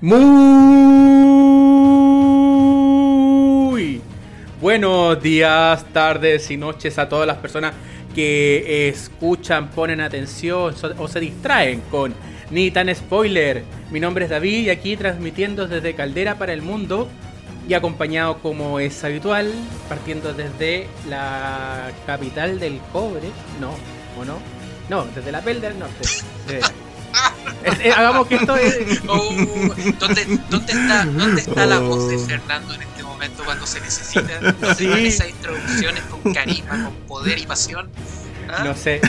[0.00, 0.20] Muy
[4.60, 7.72] buenos días, tardes y noches a todas las personas
[8.14, 12.14] que escuchan, ponen atención o se distraen con
[12.52, 13.64] Ni tan spoiler.
[13.90, 17.08] Mi nombre es David y aquí transmitiendo desde Caldera para el Mundo
[17.68, 19.52] y acompañado como es habitual,
[19.88, 23.30] partiendo desde la capital del cobre,
[23.60, 23.72] no,
[24.16, 24.38] ¿o no?
[24.88, 26.08] No, desde la Pel del Norte.
[27.64, 29.02] Eh, hagamos que esto es.
[29.08, 29.34] Oh,
[29.98, 32.18] ¿dónde, dónde, está, ¿Dónde está la voz de.
[32.18, 34.40] Fernando en este momento cuando se necesita?
[34.40, 35.06] ¿Dónde sí.
[35.06, 37.88] esas introducciones con carisma, con poder y pasión?
[38.48, 38.64] ¿Ah?
[38.64, 39.00] No sé.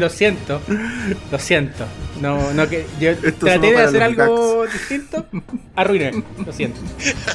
[0.00, 0.60] lo siento.
[1.30, 1.86] Lo siento.
[2.20, 5.26] No, no que yo traté de hacer algo distinto.
[5.74, 6.24] Arruiné.
[6.44, 6.80] Lo siento.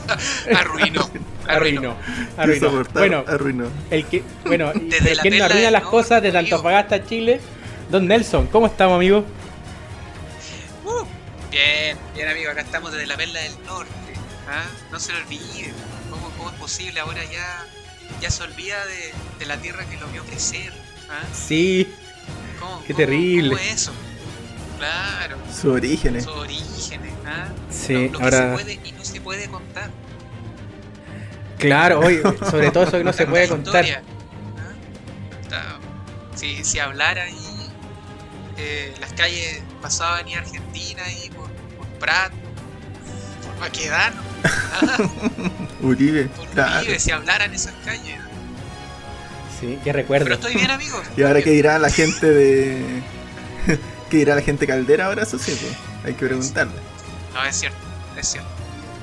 [0.55, 1.09] Arruinó.
[1.47, 1.95] Arruinó.
[2.37, 2.83] Arruinó.
[2.93, 3.65] Bueno, arruinó.
[3.89, 7.39] El que, bueno, el que no arruina las cosas desde Antofagasta, Chile.
[7.89, 9.25] Don Nelson, ¿cómo estamos, amigo?
[11.51, 12.49] Bien, bien, amigo.
[12.49, 14.13] Acá estamos desde la Perla del Norte.
[14.49, 14.63] ¿ah?
[14.91, 15.73] No se lo olviden.
[16.09, 17.67] ¿Cómo, ¿Cómo, es posible ahora ya
[18.19, 18.77] ya se olvida
[19.39, 20.71] de, la tierra que lo vio crecer.
[21.09, 21.23] ¿ah?
[21.33, 21.87] Sí.
[22.85, 23.55] Qué terrible.
[23.55, 23.91] ¿Cómo es eso?
[24.77, 25.37] Claro.
[25.47, 26.23] Sus orígenes.
[26.23, 27.13] Sus orígenes.
[27.25, 27.47] ¿ah?
[27.69, 28.29] Sí, lo, ahora...
[28.29, 29.89] que se puede y no se puede contar.
[31.57, 33.85] Claro, hoy, sobre todo eso que no se puede contar.
[35.51, 35.79] ¿ah?
[36.35, 37.35] Si, si hablara y
[38.57, 41.29] eh, las calles pasaban y Argentina y
[42.01, 42.31] por, por Prat,
[43.45, 44.31] por Baquedano
[45.81, 46.29] Uribe.
[46.79, 48.17] Uribe, si hablaran esas calles.
[49.59, 50.25] Sí, qué recuerdo.
[50.25, 51.01] Pero estoy bien, amigos.
[51.15, 53.03] ¿Y ahora qué dirá la gente de.
[54.09, 55.23] ¿Qué dirá la gente caldera ahora?
[55.23, 55.73] Eso sí, pues.
[56.03, 56.73] Hay que preguntarle.
[57.33, 57.77] No, es cierto,
[58.17, 58.49] es cierto.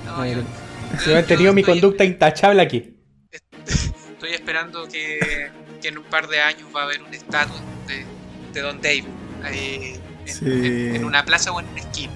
[0.05, 2.97] No, yo, he tenido mi conducta intachable aquí.
[4.13, 8.05] Estoy esperando que, que, en un par de años va a haber un estatua de,
[8.53, 9.05] de Don David
[9.45, 12.13] en, en, en, una plaza o en una esquina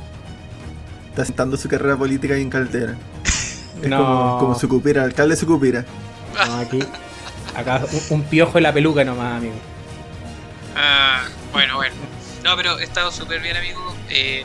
[1.13, 2.97] está sentando su carrera política ahí en Caldera.
[3.83, 5.85] Es como, como su cupira, alcalde su cupira.
[6.47, 6.81] No, aquí.
[7.55, 9.55] Acá un, piojo en la peluca nomás, amigo.
[10.75, 11.95] Ah, bueno, bueno.
[12.43, 13.95] No, pero he estado súper bien, amigo.
[14.09, 14.45] Eh,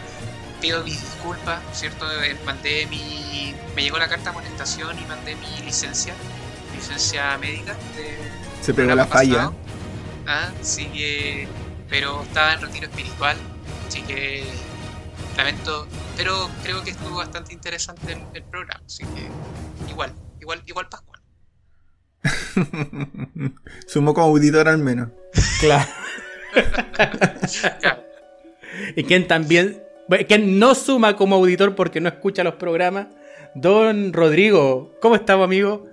[0.59, 2.06] pido mis disculpas, ¿cierto?
[2.22, 3.56] Eh, mandé mi.
[3.73, 6.13] Me llegó la carta de amonestación y mandé mi licencia,
[6.75, 7.75] licencia médica.
[7.95, 8.17] De,
[8.61, 9.51] Se pegó la falla.
[10.27, 11.47] Ah, sí que.
[11.89, 13.38] Pero estaba en retiro espiritual,
[13.88, 14.45] así que
[15.38, 15.88] lamento,
[16.18, 19.30] pero creo que estuvo bastante interesante el, programa, así que
[19.90, 20.12] igual,
[20.42, 21.22] igual, igual Pascual.
[23.88, 25.09] Sumo como auditor al menos.
[25.59, 25.88] Claro.
[28.96, 29.81] Y quien también,
[30.28, 33.08] quien no suma como auditor porque no escucha los programas,
[33.56, 35.88] Don Rodrigo, ¿cómo estamos, amigo?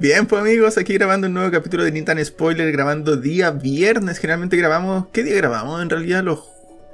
[0.00, 4.18] Bien, pues amigos, aquí grabando un nuevo capítulo de Nintan Spoiler, grabando día viernes.
[4.18, 5.80] Generalmente grabamos, ¿qué día grabamos?
[5.80, 6.48] En realidad los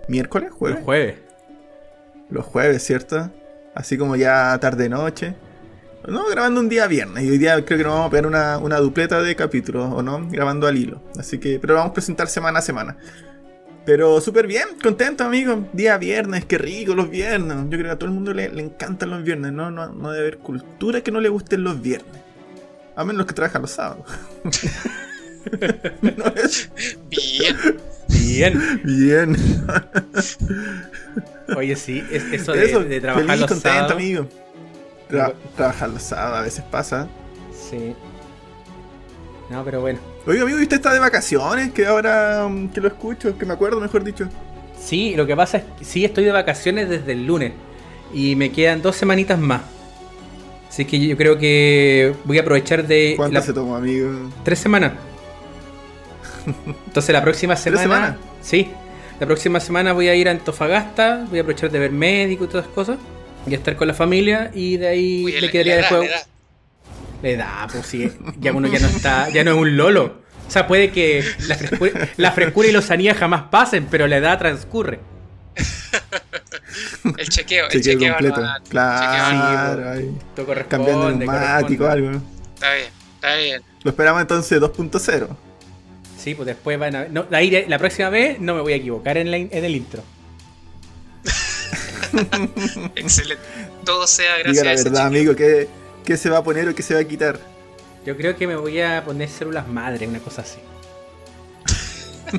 [0.08, 0.78] miércoles, jueves.
[0.78, 1.27] Los jueves
[2.30, 3.30] los jueves, ¿cierto?
[3.74, 5.34] Así como ya tarde-noche.
[6.06, 7.24] No, grabando un día viernes.
[7.24, 10.02] Y hoy día creo que nos vamos a pegar una, una dupleta de capítulos, ¿o
[10.02, 10.26] no?
[10.28, 11.02] Grabando al hilo.
[11.18, 12.96] Así que, pero vamos a presentar semana a semana.
[13.84, 15.66] Pero súper bien, contento, amigo.
[15.72, 17.56] Día viernes, qué rico los viernes.
[17.64, 19.52] Yo creo que a todo el mundo le, encantan los viernes.
[19.52, 22.20] No, no, no debe haber cultura que no le gusten los viernes.
[22.96, 24.04] A menos los que trabajan los sábados.
[27.10, 27.56] Bien.
[28.08, 28.80] Bien.
[28.84, 29.36] Bien.
[31.56, 33.92] Oye, sí, es, eso, de, trabajar feliz, los contento, sábados.
[33.92, 34.28] amigo.
[35.56, 37.08] trabajar los sábados a veces pasa.
[37.52, 37.94] Sí.
[39.50, 39.98] No, pero bueno.
[40.26, 41.72] Oye, amigo, ¿y usted está de vacaciones?
[41.72, 44.28] Que ahora um, que lo escucho, que me acuerdo, mejor dicho.
[44.78, 47.52] Sí, lo que pasa es que sí estoy de vacaciones desde el lunes.
[48.12, 49.62] Y me quedan dos semanitas más.
[50.68, 53.14] Así que yo creo que voy a aprovechar de.
[53.16, 54.10] ¿Cuánto se tomó, amigo?
[54.44, 54.92] Tres semanas.
[56.86, 57.80] Entonces la próxima semana.
[57.80, 58.16] ¿Tres semanas?
[58.42, 58.70] Sí.
[59.20, 62.48] La próxima semana voy a ir a Antofagasta, voy a aprovechar de ver médico y
[62.48, 62.98] todas esas cosas.
[63.46, 66.04] Y estar con la familia y de ahí le quedaría de juego.
[67.22, 68.12] Le da, pues sí.
[68.38, 70.20] Ya uno ya no está, ya no es un lolo.
[70.46, 74.18] O sea, puede que la frescura, la frescura y los anías jamás pasen, pero la
[74.18, 75.00] edad transcurre.
[77.18, 78.42] el chequeo, el chequeo, completo.
[78.68, 80.16] claro, ahí.
[80.68, 82.10] Cambiando neumático o algo.
[82.54, 83.62] Está bien, está bien.
[83.82, 85.28] Lo esperamos entonces 2.0.
[86.28, 89.32] Sí, pues después van a no, la próxima vez no me voy a equivocar en,
[89.32, 90.02] en el intro.
[92.96, 93.42] Excelente.
[93.82, 95.68] Todo sea gracias Diga la verdad, amigo, ¿qué,
[96.04, 97.40] ¿qué, se va a poner o qué se va a quitar?
[98.04, 100.58] Yo creo que me voy a poner células madre, una cosa así.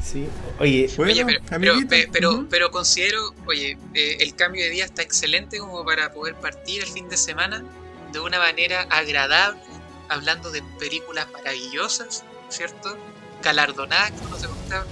[0.00, 0.28] sí,
[0.60, 1.74] oye, oye pero,
[2.12, 6.84] pero, pero, considero, oye, eh, el cambio de día está excelente como para poder partir
[6.84, 7.64] el fin de semana
[8.12, 9.71] de una manera agradable
[10.12, 12.96] hablando de películas maravillosas, ¿cierto?
[13.42, 14.84] Galardonadas, como se contaba.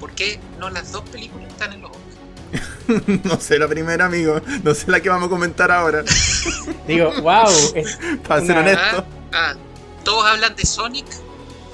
[0.00, 3.24] ¿Por qué no las dos películas están en los Oscars?
[3.24, 4.40] no sé la primera, amigo.
[4.62, 6.04] No sé la que vamos a comentar ahora.
[6.86, 7.50] Digo, wow.
[8.28, 9.04] Para ser honesto.
[9.32, 9.54] Ah, ah,
[10.04, 11.06] todos hablan de Sonic.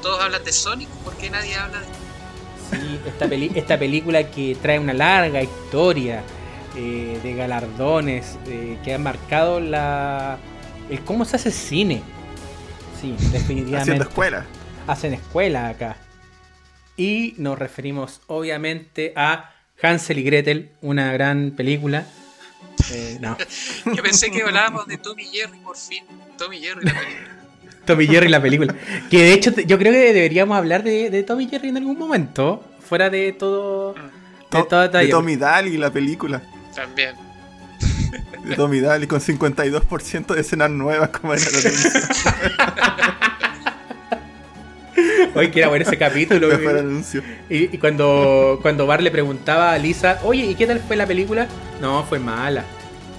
[0.03, 0.89] Todos hablan de Sonic.
[0.89, 1.87] ¿Por qué nadie habla de
[2.71, 6.23] Sí, esta, peli esta película que trae una larga historia
[6.75, 10.39] eh, de galardones eh, que ha marcado la
[10.89, 12.03] el cómo se hace cine.
[13.05, 13.77] Sí, definitivamente.
[13.77, 14.47] Haciendo escuela.
[14.87, 15.97] Hacen escuela acá.
[16.97, 19.51] Y nos referimos obviamente a
[19.83, 22.07] Hansel y Gretel, una gran película.
[22.93, 23.37] Eh, no.
[23.95, 26.05] Yo pensé que hablábamos de Tommy Jerry por fin.
[26.39, 27.29] Tommy Jerry la película.
[27.85, 28.75] Tommy Jerry la película.
[29.11, 32.65] Que de hecho yo creo que deberíamos hablar de, de Tommy Jerry en algún momento.
[32.81, 33.93] Fuera de todo.
[34.51, 35.07] De, todo detalle.
[35.07, 36.43] de Tommy Daly la película.
[36.75, 37.15] También.
[38.45, 43.35] De Tommy Daly con 52% de escenas nuevas como era la
[45.35, 46.49] Oye, que era bueno ese capítulo.
[47.51, 51.07] y, y, cuando, cuando Bar le preguntaba a Lisa, oye, ¿y qué tal fue la
[51.07, 51.49] película?
[51.81, 52.65] No, fue mala.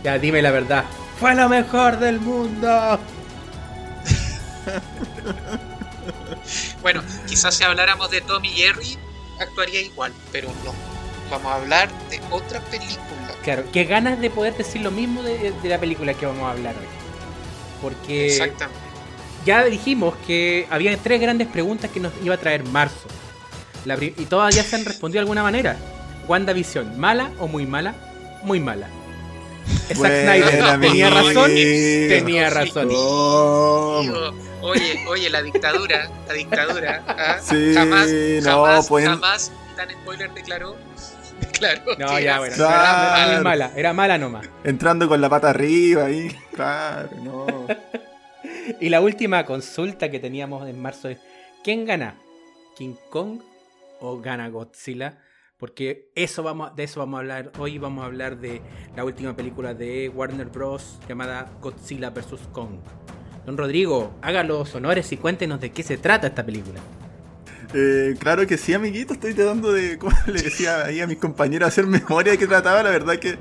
[0.01, 0.85] Ya, dime la verdad.
[1.19, 2.99] Fue lo mejor del mundo.
[6.81, 8.97] bueno, quizás si habláramos de Tommy y Jerry,
[9.39, 10.73] actuaría igual, pero no.
[11.29, 13.01] Vamos a hablar de otra película.
[13.45, 16.51] Claro, qué ganas de poder decir lo mismo de, de la película que vamos a
[16.51, 16.87] hablar hoy.
[17.81, 18.25] Porque.
[18.25, 18.85] Exactamente
[19.45, 23.07] ya dijimos que había tres grandes preguntas que nos iba a traer marzo.
[24.01, 25.77] y todas ya se han respondido de alguna manera.
[26.27, 27.93] WandaVision, ¿mala o muy mala?
[28.43, 28.89] Muy mala.
[29.87, 32.89] Zack Snyder tenía razón, tenía razón.
[34.61, 37.03] Oye, oye, la dictadura, la dictadura.
[37.07, 37.37] ¿ah?
[37.39, 39.09] Sí, jamás, no, jamás, pueden...
[39.09, 40.75] jamás tan spoiler declaró.
[41.57, 42.55] Claro, no, ya, bueno.
[42.55, 44.49] Era, era, mala, era mala nomás.
[44.63, 46.35] Entrando con la pata arriba ahí.
[46.53, 47.45] Claro, no.
[48.79, 51.19] y la última consulta que teníamos en marzo es:
[51.63, 52.15] ¿quién gana?
[52.77, 53.41] ¿King Kong
[53.99, 55.19] o gana Godzilla?
[55.57, 57.51] Porque eso vamos, de eso vamos a hablar.
[57.57, 58.61] Hoy vamos a hablar de
[58.95, 60.99] la última película de Warner Bros.
[61.07, 62.49] llamada Godzilla vs.
[62.51, 62.79] Kong.
[63.45, 66.81] Don Rodrigo, haga los honores y cuéntenos de qué se trata esta película.
[67.73, 69.13] Eh, claro que sí, amiguito.
[69.13, 72.83] Estoy tratando de, como le decía ahí a mis compañeros, hacer memoria de qué trataba.
[72.83, 73.37] La verdad que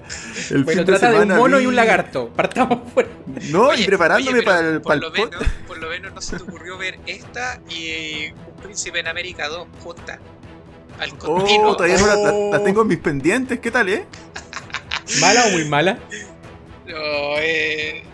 [0.50, 2.30] el bueno, trata de, un mono y un lagarto.
[2.30, 3.10] Partamos fuera.
[3.50, 6.78] No, y preparándome para el, por, lo menos, por lo menos no se te ocurrió
[6.78, 10.18] ver esta y Un Príncipe en América 2 juntas.
[10.98, 13.58] Al oh, todavía no la, la, tengo en mis pendientes.
[13.58, 14.06] ¿Qué tal, eh?
[15.20, 15.98] ¿Mala o muy mala?
[16.86, 16.96] No,
[17.38, 18.04] eh,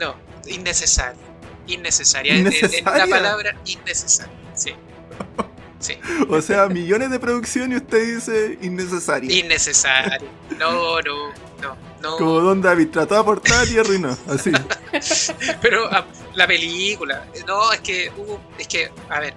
[0.00, 0.16] no,
[0.46, 1.20] innecesaria.
[1.66, 2.36] Innecesaria.
[2.36, 2.78] ¿Innecesaria?
[2.78, 4.32] En, una palabra, innecesaria.
[4.54, 4.72] Sí.
[6.28, 9.30] O sea, millones de producción y usted dice innecesario.
[9.30, 10.28] Innecesario.
[10.58, 11.28] No, no,
[11.60, 12.16] no, no.
[12.16, 14.52] Como Don David trató de aportar y arruinó, así.
[15.62, 19.34] Pero ah, la película, no, es que hubo, es que, a ver,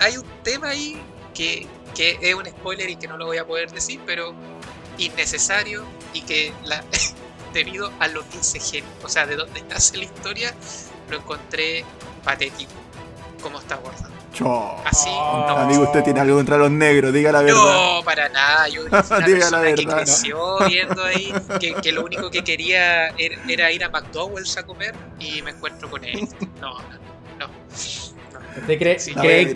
[0.00, 1.00] hay un tema ahí
[1.34, 4.34] que, que es un spoiler y que no lo voy a poder decir, pero
[4.98, 6.84] innecesario y que la,
[7.54, 10.54] debido a lo que se genera, o sea, de dónde nace la historia,
[11.10, 11.84] lo encontré
[12.24, 12.72] patético
[13.40, 14.15] como está abordado.
[14.44, 15.48] Así, no.
[15.48, 17.96] Amigo, usted tiene algo contra los negros, diga la verdad.
[17.98, 18.68] No, para nada.
[18.68, 19.76] Yo una diga la verdad.
[19.76, 24.66] que creció viendo ahí que, que, lo único que quería era, ir a McDonald's a
[24.66, 26.28] comer y me encuentro con él.
[26.60, 26.78] No,
[27.38, 27.46] no.
[28.58, 29.54] ¿Usted cree, cree,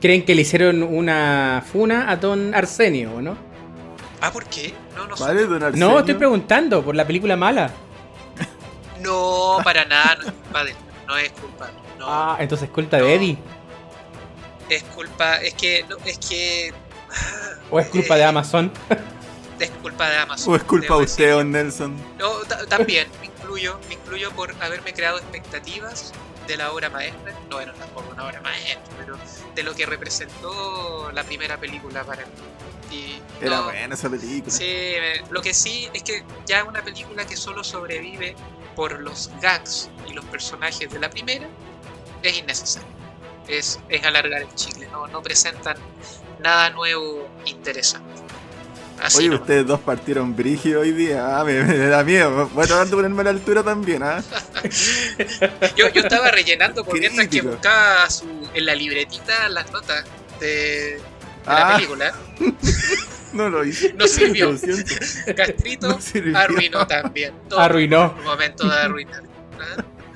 [0.00, 3.36] creen que le hicieron una funa a Don Arsenio, o no?
[4.20, 4.74] Ah, ¿por qué?
[4.96, 5.88] No, no ¿Vale, don Arsenio?
[5.88, 7.70] No, estoy preguntando por la película mala.
[9.00, 10.74] No, para nada, no, padre,
[11.06, 11.70] no es culpa.
[11.98, 12.06] No.
[12.08, 13.38] Ah, entonces es culpa de Eddie
[14.68, 16.72] es culpa, es que, no, es que...
[17.70, 18.72] ¿O es culpa de eh, Amazon?
[19.58, 20.52] Es culpa de Amazon.
[20.52, 21.96] ¿O es culpa de usted, Don Nelson?
[22.16, 22.30] No,
[22.68, 26.12] también, me incluyo, me incluyo por haberme creado expectativas
[26.46, 29.18] de la obra maestra, no bueno, tampoco una obra maestra, pero
[29.56, 32.32] de lo que representó la primera película para mí.
[32.90, 34.50] Y, Era buena esa película.
[34.50, 34.94] Sí,
[35.30, 38.36] lo que sí es que ya una película que solo sobrevive
[38.76, 41.48] por los gags y los personajes de la primera,
[42.22, 42.97] es innecesario
[43.48, 45.76] es, es alargar el chicle, no, no presentan
[46.40, 48.28] nada nuevo interesante.
[49.16, 51.38] Oye, ustedes dos partieron brígido hoy día.
[51.38, 52.48] Ah, me, da miedo.
[52.52, 54.02] Voy a tratar de ponerme a la altura también.
[54.02, 54.22] ¿ah?
[55.76, 60.04] yo, yo estaba rellenando por mientras que buscaba su, en la libretita las notas
[60.40, 61.00] de,
[61.46, 61.76] la ah.
[61.76, 62.12] película.
[63.32, 63.92] no lo hice.
[63.92, 64.56] No sirvió.
[65.36, 65.98] Castrito
[66.34, 67.34] arruinó también.
[67.56, 68.14] arruinó.
[68.18, 69.22] Un momento de arruinar.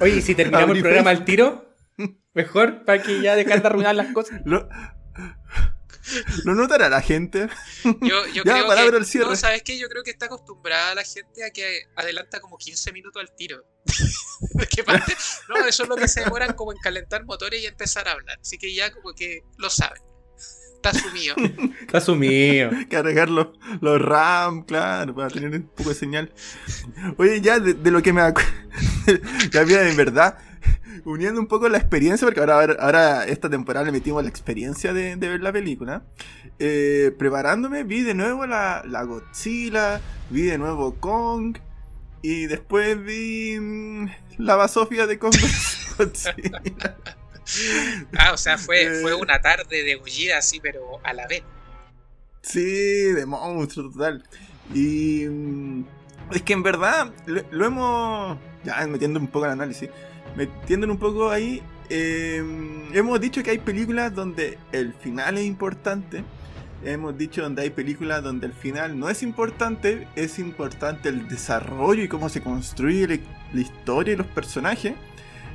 [0.00, 1.71] Oye, ¿y si terminamos el programa al tiro?
[2.34, 4.40] Mejor para que ya dejar de arruinar las cosas.
[4.44, 4.68] Lo,
[6.44, 7.48] ¿Lo notará la gente?
[7.84, 9.28] Yo, yo creo que, el cierre.
[9.28, 9.78] No, ¿sabes qué?
[9.78, 13.64] Yo creo que está acostumbrada la gente a que adelanta como 15 minutos al tiro.
[14.54, 15.14] ¿De parte?
[15.48, 18.38] No, eso es lo que se demoran como en calentar motores y empezar a hablar.
[18.40, 20.02] Así que ya como que lo saben.
[20.76, 21.36] Está asumido.
[21.80, 22.70] Está asumido.
[22.90, 23.48] Cargar los,
[23.80, 26.32] los RAM, claro, para tener un poco de señal.
[27.18, 28.50] Oye, ya de, de lo que me acuerdo.
[29.52, 30.36] ya mira, en verdad,
[31.04, 35.16] uniendo un poco la experiencia, porque ahora, ahora, esta temporada le metimos la experiencia de,
[35.16, 36.02] de ver la película.
[36.58, 41.58] Eh, preparándome, vi de nuevo la, la Godzilla, vi de nuevo Kong.
[42.22, 44.06] Y después vi mm,
[44.38, 45.34] la basofia de Kong.
[45.98, 46.62] Godzilla.
[48.16, 49.00] Ah, o sea, fue, Eh.
[49.02, 51.42] fue una tarde de Gojira así, pero a la vez.
[52.42, 54.22] Sí, de monstruo total.
[54.74, 55.84] Y mm,
[56.32, 58.38] es que en verdad lo, lo hemos.
[58.64, 59.90] Ya metiendo un poco el análisis.
[60.36, 61.62] Metiendo un poco ahí.
[61.88, 62.42] eh,
[62.92, 66.24] hemos dicho que hay películas donde el final es importante.
[66.84, 70.08] Hemos dicho donde hay películas donde el final no es importante.
[70.16, 73.06] Es importante el desarrollo y cómo se construye
[73.52, 74.94] la, historia y los personajes.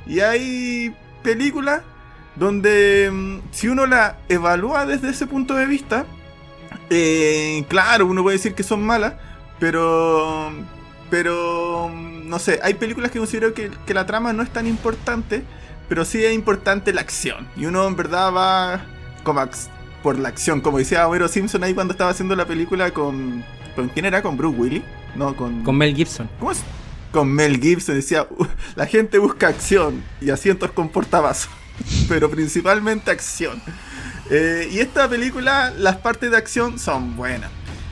[0.06, 1.82] Y hay películas
[2.36, 6.06] donde mm, si uno la evalúa desde ese punto de vista,
[6.90, 9.14] eh, claro, uno puede decir que son malas,
[9.58, 10.50] pero.
[11.10, 11.90] Pero.
[12.28, 15.42] No sé, hay películas que considero que, que la trama no es tan importante,
[15.88, 17.48] pero sí es importante la acción.
[17.56, 18.86] Y uno en verdad va
[19.24, 19.44] como
[20.02, 23.44] por la acción, como decía Homero Simpson ahí cuando estaba haciendo la película con.
[23.74, 24.22] ¿Con quién era?
[24.22, 24.82] ¿Con Bruce Willis?
[25.14, 25.62] No, con.
[25.64, 26.28] Con Mel Gibson.
[26.38, 26.62] ¿Cómo es?
[27.12, 31.50] Con Mel Gibson decía, "Uh, la gente busca acción y asientos con portavasos,
[32.08, 33.60] pero principalmente acción.
[34.30, 37.50] Eh, y esta película, las partes de acción son buenas.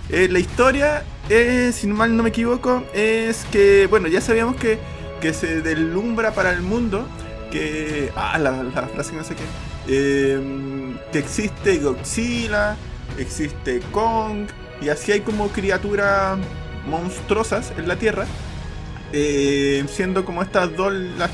[0.09, 4.79] Eh, la historia, eh, si mal no me equivoco, es que, bueno, ya sabíamos que,
[5.21, 7.07] que se deslumbra para el mundo,
[7.51, 8.13] que...
[8.17, 9.43] Ah, la, frase que no sé qué.
[9.89, 12.77] eh, que existe Godzilla,
[13.19, 14.47] existe Kong,
[14.81, 16.39] y así hay como criaturas
[16.87, 18.27] monstruosas en la Tierra,
[19.13, 21.31] eh, siendo como estas dos las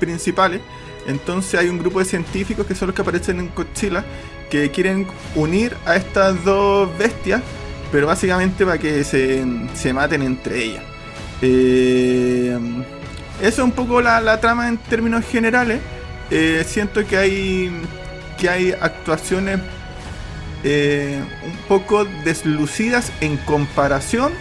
[0.00, 0.60] principales.
[1.06, 4.04] Entonces hay un grupo de científicos que son los que aparecen en Godzilla
[4.50, 7.42] que quieren unir a estas dos bestias,
[7.94, 10.82] pero básicamente para que se, se maten entre ellas.
[11.40, 12.58] Eh,
[13.40, 15.80] eso es un poco la, la trama en términos generales.
[16.28, 17.82] Eh, siento que hay
[18.36, 19.60] que hay actuaciones
[20.64, 24.32] eh, un poco deslucidas en comparación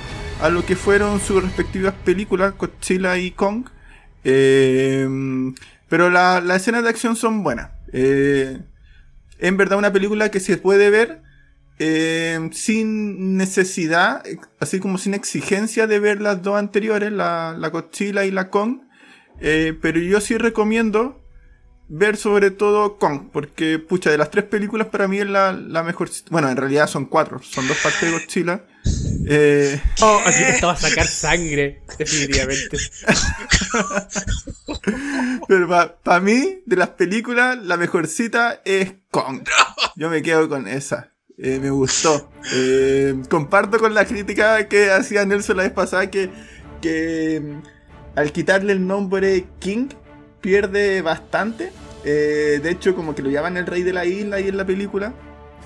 [0.42, 3.66] a lo que fueron sus respectivas películas, Godzilla y Kong.
[4.24, 5.08] Eh,
[5.90, 7.70] pero la- las escenas de acción son buenas.
[7.94, 11.22] En verdad una película que se puede ver
[11.80, 14.24] eh, sin necesidad,
[14.60, 18.82] así como sin exigencia de ver las dos anteriores, la, la Godzilla y la Kong.
[19.40, 21.20] Eh, pero yo sí recomiendo
[21.90, 25.84] ver sobre todo Kong, porque pucha, de las tres películas para mí es la, la
[25.84, 26.10] mejor.
[26.30, 28.66] Bueno, en realidad son cuatro, son dos partes de Godzilla.
[29.28, 32.78] Eh, Oh, aquí esto va a sacar sangre, definitivamente.
[35.48, 39.48] pero para mí, de las películas, la mejorcita es Kong.
[39.96, 41.13] Yo me quedo con esa.
[41.38, 42.30] Eh, me gustó.
[42.54, 46.30] Eh, comparto con la crítica que hacía Nelson la vez pasada que,
[46.82, 49.88] que mm, al quitarle el nombre King
[50.42, 51.72] pierde bastante.
[52.06, 54.66] Eh, de hecho, como que lo llaman el rey de la isla ahí en la
[54.66, 55.14] película.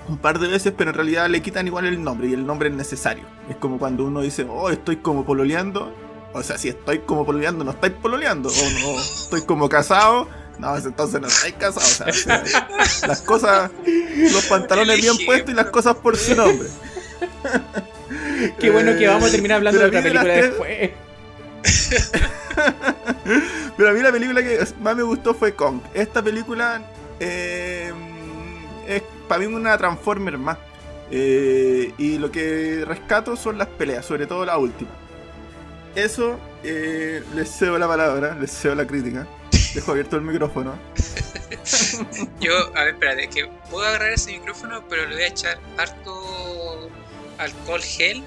[0.08, 2.70] Un par de veces, pero en realidad le quitan igual el nombre y el nombre
[2.70, 3.26] es necesario.
[3.50, 5.92] Es como cuando uno dice, oh, estoy como pololeando.
[6.34, 8.48] O sea, si estoy como pololeando, no estáis pololeando.
[8.48, 10.30] O no, estoy como casado.
[10.60, 12.02] No, entonces no estáis casados.
[12.02, 13.70] O sea, se- las cosas,
[14.32, 16.68] los pantalones bien puestos y las cosas por su nombre.
[18.60, 20.92] Qué bueno que vamos a terminar hablando de Pero otra de película después.
[23.78, 25.80] Pero a mí la película que más me gustó fue Kong.
[25.94, 26.82] Esta película
[27.20, 27.92] eh,
[28.88, 30.58] es para mí una Transformer más.
[31.12, 34.90] Eh, y lo que rescato son las peleas, sobre todo la última.
[35.96, 39.26] Eso, eh, les cedo la palabra, les cedo la crítica.
[39.78, 40.74] Dejo abierto el micrófono.
[42.40, 45.60] Yo, a ver, espérate, es que puedo agarrar ese micrófono, pero le voy a echar
[45.78, 46.90] harto
[47.38, 48.24] alcohol gel.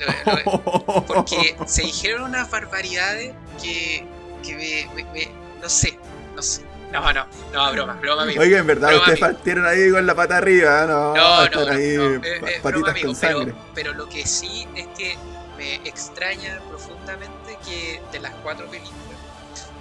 [0.00, 4.04] Lo- lo- Porque se dijeron unas barbaridades que,
[4.44, 5.30] que me, me- me-
[5.62, 5.96] No sé,
[6.34, 6.62] no sé.
[6.90, 8.40] No, no, no, broma, broma, amigo.
[8.42, 9.36] Oiga, en verdad, Broma, ustedes amigo.
[9.38, 11.14] partieron ahí con la pata arriba, ¿no?
[11.14, 13.54] No, no, están no, ahí no, eh, pa- eh, broma, patitas amigo, con pero, sangre.
[13.76, 15.16] pero lo que sí es que
[15.56, 19.07] me extraña profundamente que de las cuatro películas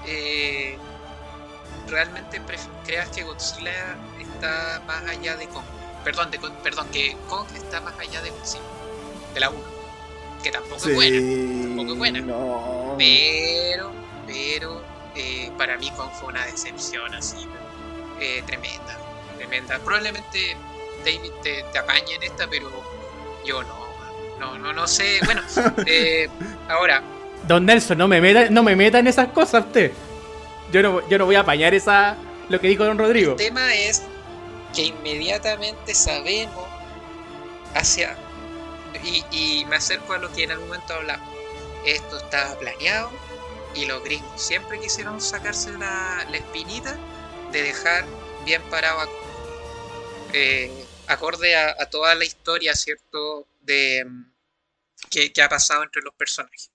[0.07, 0.77] eh,
[1.87, 2.41] realmente
[2.85, 5.65] creas que Godzilla está más allá de Kong.
[6.03, 8.63] Perdón, de, perdón, que Kong está más allá de Godzilla,
[9.33, 9.59] de la 1.
[10.43, 11.67] Que tampoco es buena.
[11.67, 12.21] tampoco es buena.
[12.21, 12.95] No.
[12.97, 13.91] Pero,
[14.25, 14.81] pero,
[15.15, 17.47] eh, para mí Kong fue una decepción así,
[18.21, 18.97] eh, tremenda,
[19.37, 19.79] tremenda.
[19.79, 20.55] Probablemente
[21.03, 22.69] David te, te apañe en esta, pero
[23.45, 23.87] yo no,
[24.39, 25.19] no, no, no sé.
[25.25, 25.41] Bueno,
[25.85, 26.29] eh,
[26.69, 27.03] ahora,
[27.47, 29.91] Don Nelson, no me meta, no me meta en esas cosas usted.
[30.71, 32.17] Yo no, yo no voy a apañar esa
[32.49, 33.31] lo que dijo Don Rodrigo.
[33.31, 34.03] el tema es
[34.73, 36.67] que inmediatamente sabemos
[37.73, 38.15] hacia...
[39.03, 41.27] Y, y me acerco a lo que en algún momento hablamos.
[41.85, 43.11] Esto estaba planeado
[43.75, 46.97] y los gringos siempre quisieron sacarse la, la espinita
[47.51, 48.05] de dejar
[48.45, 49.07] bien parado
[50.33, 53.47] eh, acorde a, toda la historia, ¿cierto?
[53.61, 54.31] De, mm,
[55.09, 56.71] que, ha pasado entre los personajes.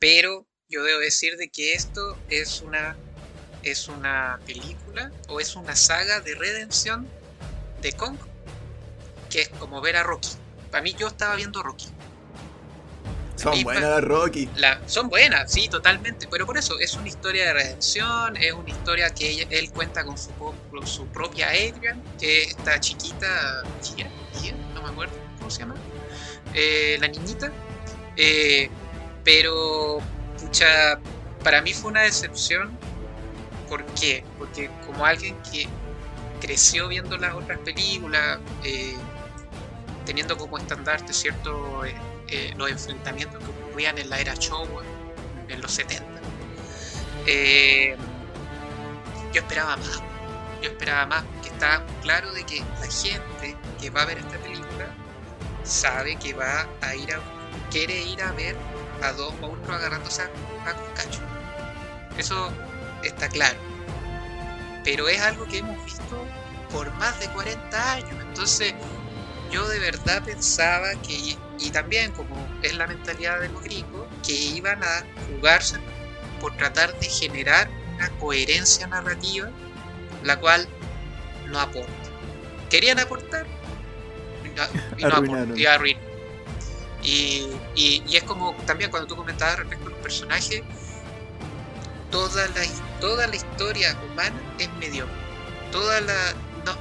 [0.00, 2.96] Pero yo debo decir de que esto es una,
[3.62, 7.06] es una película o es una saga de redención
[7.82, 8.16] de Kong,
[9.28, 10.30] que es como ver a Rocky.
[10.70, 11.88] Para mí yo estaba viendo Rocky.
[13.36, 14.48] Son buenas las Rocky.
[14.86, 16.28] son buenas, sí, totalmente.
[16.30, 20.16] Pero por eso, es una historia de redención, es una historia que él cuenta con
[20.16, 20.30] su,
[20.84, 23.62] su propia Adrian, que es esta chiquita,
[24.74, 25.74] no me acuerdo cómo se llama,
[26.54, 27.52] eh, la niñita.
[28.16, 28.70] Eh,
[29.32, 30.00] pero,
[30.40, 30.98] pucha,
[31.44, 32.76] para mí fue una decepción.
[33.68, 34.24] ¿Por qué?
[34.36, 35.68] Porque como alguien que
[36.40, 38.96] creció viendo las otras películas, eh,
[40.04, 41.84] teniendo como estandarte, ¿cierto?
[41.84, 44.82] Eh, los enfrentamientos que ocurrían en la era Showa,
[45.46, 46.04] en los 70.
[47.26, 47.96] Eh,
[49.32, 50.02] yo esperaba más,
[50.60, 54.38] yo esperaba más, porque estaba claro de que la gente que va a ver esta
[54.38, 54.92] película
[55.62, 57.20] sabe que va a ir a,
[57.70, 58.56] quiere ir a ver
[59.02, 60.26] a dos monstruos agarrándose a,
[60.70, 61.20] a cacho.
[62.18, 62.50] Eso
[63.04, 63.58] está claro.
[64.84, 66.26] Pero es algo que hemos visto
[66.70, 68.12] por más de 40 años.
[68.20, 68.74] Entonces,
[69.50, 74.32] yo de verdad pensaba que y también, como es la mentalidad de los gringos, que
[74.32, 75.76] iban a jugarse
[76.40, 79.50] por tratar de generar una coherencia narrativa,
[80.24, 80.66] la cual
[81.48, 81.90] no aporta.
[82.70, 83.46] Querían aportar
[84.96, 85.66] y no, aportan, y
[87.10, 90.62] Y, es como también cuando tú comentabas respecto a los personajes,
[92.10, 92.62] toda la,
[93.00, 95.14] toda la historia humana es mediocre.
[95.72, 96.34] Toda la,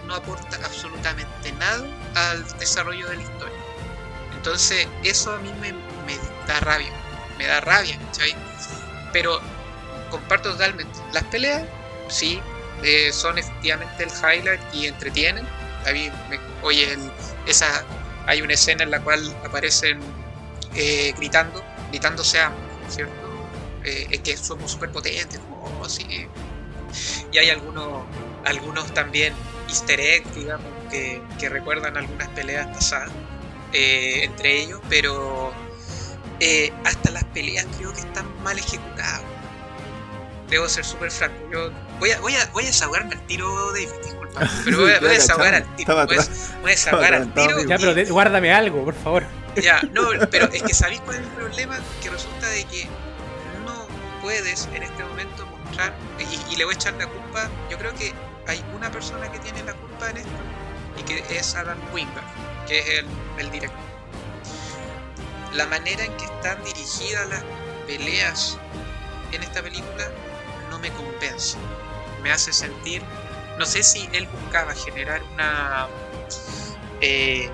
[0.06, 3.58] no, aporta absolutamente nada al desarrollo de la historia.
[4.36, 5.74] Entonces, eso a mí me,
[6.48, 6.92] da rabia,
[7.38, 8.36] me da rabia, ¿cachai?
[9.12, 9.40] Pero
[10.12, 11.00] comparto totalmente.
[11.12, 11.64] Las peleas,
[12.08, 12.40] sí,
[12.84, 15.46] eh, son efectivamente el highlight y entretienen.
[16.62, 16.98] oye,
[17.48, 17.84] esa,
[18.28, 20.00] hay una escena en la cual aparecen
[20.76, 22.52] eh, gritando, gritándose a
[22.90, 23.14] ¿cierto?
[23.84, 26.28] Eh, es que somos súper potentes, como así.
[27.32, 28.04] Y hay algunos,
[28.46, 29.34] algunos también
[29.68, 33.12] easter eggs, digamos, que, que recuerdan algunas peleas pasadas.
[33.72, 35.54] Eh, entre ellos, pero
[36.40, 39.22] eh, hasta las peleas creo que están mal ejecutadas.
[40.50, 41.38] Debo ser súper franco.
[41.52, 45.00] Yo voy a, voy a, voy a desahogarme al tiro de disculpa, pero voy a,
[45.00, 45.94] voy a desahogar al tiro.
[45.94, 46.22] Voy a,
[46.62, 47.64] voy a desahogar al tiro.
[47.66, 49.24] Ya, pero guárdame algo, por favor.
[49.56, 52.88] Ya, no, pero es que sabéis cuál es el problema, que resulta de que
[53.66, 53.88] no
[54.22, 58.14] puedes en este momento mostrar, y, le voy a echar la culpa, yo creo que
[58.48, 60.30] hay una persona que tiene la culpa en esto,
[60.98, 62.26] y que es Adam Wingard
[62.70, 63.06] que es
[63.40, 63.80] el, director.
[65.54, 67.44] La manera en que están dirigidas las
[67.88, 68.58] peleas
[69.32, 70.06] en esta película
[70.70, 71.58] no me compensa.
[72.22, 73.02] Me hace sentir,
[73.58, 75.88] no sé si él buscaba generar una,
[77.02, 77.50] eh,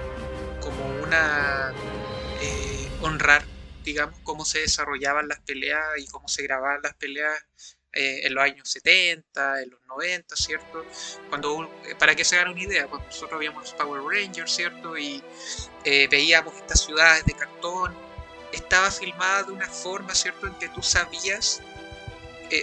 [1.06, 1.74] una,
[2.42, 3.46] eh, honrar,
[3.84, 7.46] digamos, cómo se desarrollaban las peleas y cómo se grababan las peleas
[7.96, 10.86] eh, en los años 70, en los 90, ¿cierto?
[11.30, 14.98] Cuando, eh, para que se hagan una idea, cuando nosotros veíamos los Power Rangers, ¿cierto?
[14.98, 15.24] Y
[15.86, 17.96] eh, veíamos estas ciudades de cartón,
[18.52, 20.48] estaba filmada de una forma, ¿cierto?
[20.48, 21.62] En que tú sabías,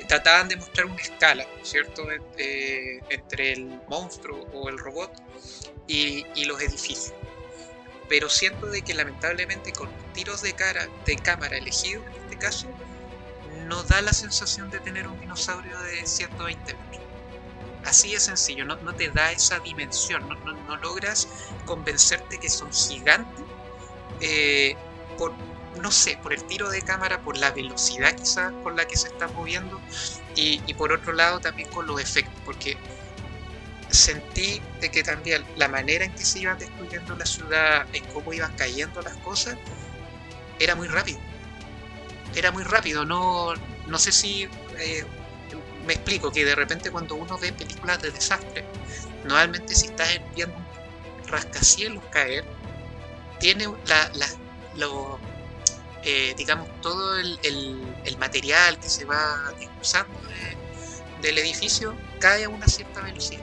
[0.06, 2.06] trataban de mostrar una escala, ¿cierto?
[2.10, 5.12] entre el monstruo o el robot
[5.86, 7.12] y los edificios
[8.12, 12.66] pero siento de que lamentablemente con tiros de cara de cámara elegidos en este caso
[13.64, 17.00] no da la sensación de tener un dinosaurio de 120 metros.
[17.86, 21.26] Así de sencillo, no, te da esa dimensión, no, logras
[21.64, 23.46] convencerte que son gigantes
[24.20, 24.76] eh,
[25.16, 25.32] por,
[25.80, 29.08] no sé, por el tiro de cámara, por la velocidad quizás con la que se
[29.08, 29.80] están moviendo
[30.34, 32.76] y, por otro lado también con los efectos, porque
[33.92, 38.32] sentí de que también la manera en que se iban destruyendo la ciudad, en cómo
[38.32, 39.56] iban cayendo las cosas,
[40.58, 41.20] era muy rápido
[42.34, 43.54] era muy rápido, no,
[43.86, 45.04] no sé si eh,
[45.86, 48.64] me explico, que de repente cuando uno ve películas de desastre,
[49.24, 52.44] normalmente si estás viendo un rascacielos caer,
[53.38, 54.28] tiene la, la
[56.04, 60.20] eh, digamos, todo el, el, material que se va usando
[61.20, 63.42] del edificio cae a una cierta velocidad.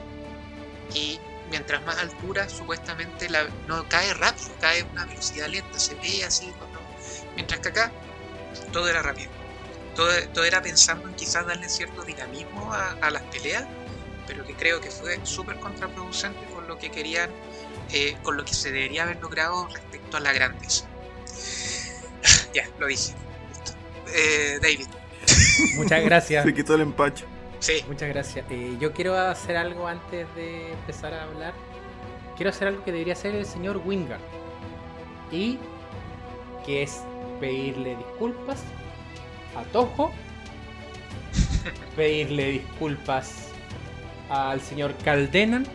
[0.94, 5.94] Y mientras más altura, supuestamente la, no cae rápido, cae a una velocidad lenta, se
[5.96, 6.52] ve así.
[7.34, 7.92] mientras que acá
[8.72, 9.30] todo era rápido.
[9.94, 13.66] Todo, era pensando en quizás darle cierto dinamismo a, las peleas,
[14.26, 17.28] pero que creo que fue súper contraproducente con lo que querían,
[17.92, 20.86] eh, con lo que se debería haber logrado respecto a la grandeza.
[22.54, 23.12] ya, lo dije.
[23.50, 23.72] Listo.
[24.14, 24.86] Eh, David.
[25.74, 26.44] Muchas gracias.
[26.46, 27.26] Se quitó el empacho.
[27.60, 27.84] Sí.
[27.86, 28.44] Muchas gracias.
[28.50, 31.52] Eh, yo quiero hacer algo antes de empezar a hablar.
[32.36, 34.20] Quiero hacer algo que debería hacer el señor Wingard.
[35.30, 35.58] Y
[36.64, 37.02] que es
[37.38, 38.62] pedirle disculpas
[39.56, 40.10] a Tojo.
[41.96, 43.48] pedirle disculpas
[44.30, 45.66] al señor Caldenan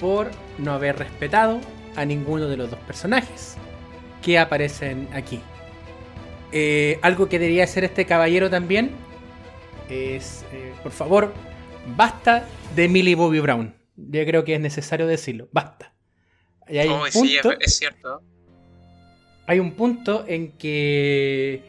[0.00, 1.60] por no haber respetado
[1.96, 3.56] a ninguno de los dos personajes
[4.22, 5.40] que aparecen aquí.
[6.50, 8.92] Eh, algo que debería hacer este caballero también
[9.90, 11.32] es, eh, por favor,
[11.96, 12.46] basta
[12.76, 13.74] de Millie Bobby Brown.
[13.96, 15.92] Yo creo que es necesario decirlo, basta.
[16.68, 18.22] Y hay, Oh, un sí, punto, es cierto.
[19.46, 21.62] hay un punto en que,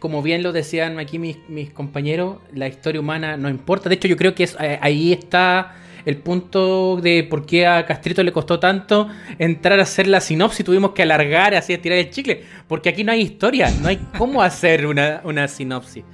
[0.00, 3.88] como bien lo decían aquí mis, mis compañeros, la historia humana no importa.
[3.88, 7.86] De hecho, yo creo que es- eh, ahí está el punto de por qué a
[7.86, 10.64] Castrito le costó tanto entrar a hacer la sinopsis.
[10.64, 12.42] Tuvimos que alargar, así estirar el chicle.
[12.66, 16.04] Porque aquí no hay historia, no hay cómo hacer una, una sinopsis.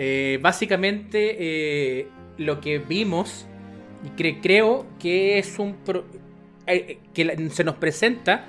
[0.00, 3.46] Eh, básicamente, eh, lo que vimos,
[4.16, 5.74] cre- creo que es un.
[5.74, 6.04] pro-
[6.68, 8.44] eh, que se nos presenta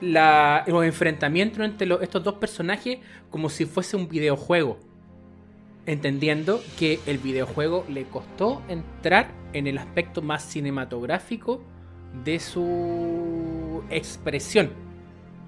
[0.00, 2.98] los enfrentamientos entre estos dos personajes
[3.30, 4.78] como si fuese un videojuego.
[5.86, 11.62] Entendiendo que el videojuego le costó entrar en el aspecto más cinematográfico
[12.24, 14.70] de su expresión.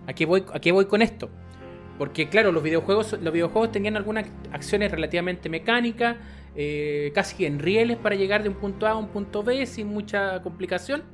[0.07, 1.31] ¿A qué voy, a qué voy con esto?
[2.03, 6.17] Porque claro, los videojuegos, los videojuegos tenían algunas acciones relativamente mecánicas,
[6.57, 9.87] eh, casi en rieles para llegar de un punto A a un punto B sin
[9.87, 11.05] mucha complicación.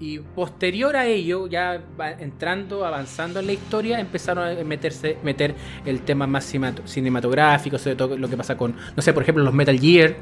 [0.00, 1.80] Y posterior a ello, ya
[2.18, 7.94] entrando, avanzando en la historia, empezaron a meterse, meter el tema más cinemat- cinematográfico, sobre
[7.94, 10.16] todo lo que pasa con, no sé, por ejemplo, los Metal Gear,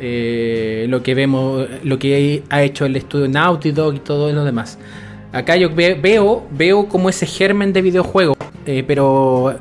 [0.00, 4.44] eh, lo que vemos, lo que ha hecho el estudio Naughty Dog y todo lo
[4.44, 4.78] demás.
[5.32, 8.34] Acá yo ve- veo, veo como ese germen de videojuego,
[8.66, 9.56] eh, pero,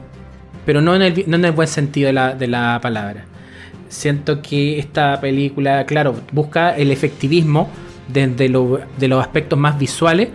[0.65, 3.25] pero no, en el, no en el buen sentido de la, de la palabra.
[3.87, 7.69] Siento que esta película, claro, busca el efectivismo
[8.07, 10.29] desde lo- de los aspectos más visuales,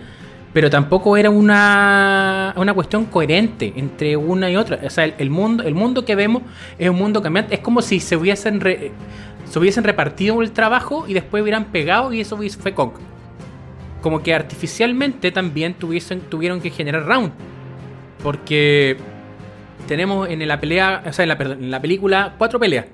[0.53, 4.79] pero tampoco era una, una cuestión coherente entre una y otra.
[4.83, 6.43] O sea, el, mundo, el mundo que vemos
[6.79, 7.53] es un mundo cambiante.
[7.55, 8.91] Es como si se hubiesen, re-
[9.49, 12.91] se hubiesen repartido el trabajo y después hubieran pegado y eso fue Kong.
[14.01, 17.31] Como que artificialmente también tuviesen, tuvieron que generar round.
[18.23, 18.97] Porque
[19.87, 22.85] tenemos en la pelea, o sea, en la, en la película cuatro peleas.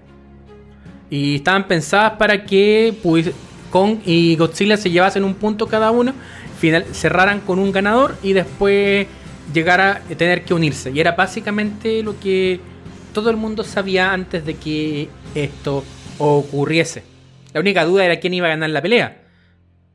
[1.10, 3.34] Y estaban pensadas para que pudiese-
[3.72, 6.14] Kong y Godzilla se llevasen un punto cada uno,
[6.60, 9.08] final, cerraran con un ganador y después
[9.54, 10.92] llegara a tener que unirse.
[10.92, 12.60] Y era básicamente lo que
[13.14, 15.84] todo el mundo sabía antes de que esto
[16.18, 17.04] ocurriese.
[17.54, 19.24] La única duda era quién iba a ganar la pelea.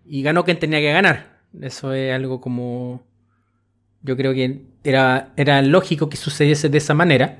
[0.05, 1.41] Y ganó quien tenía que ganar.
[1.61, 3.07] Eso es algo como...
[4.03, 7.39] Yo creo que era, era lógico que sucediese de esa manera.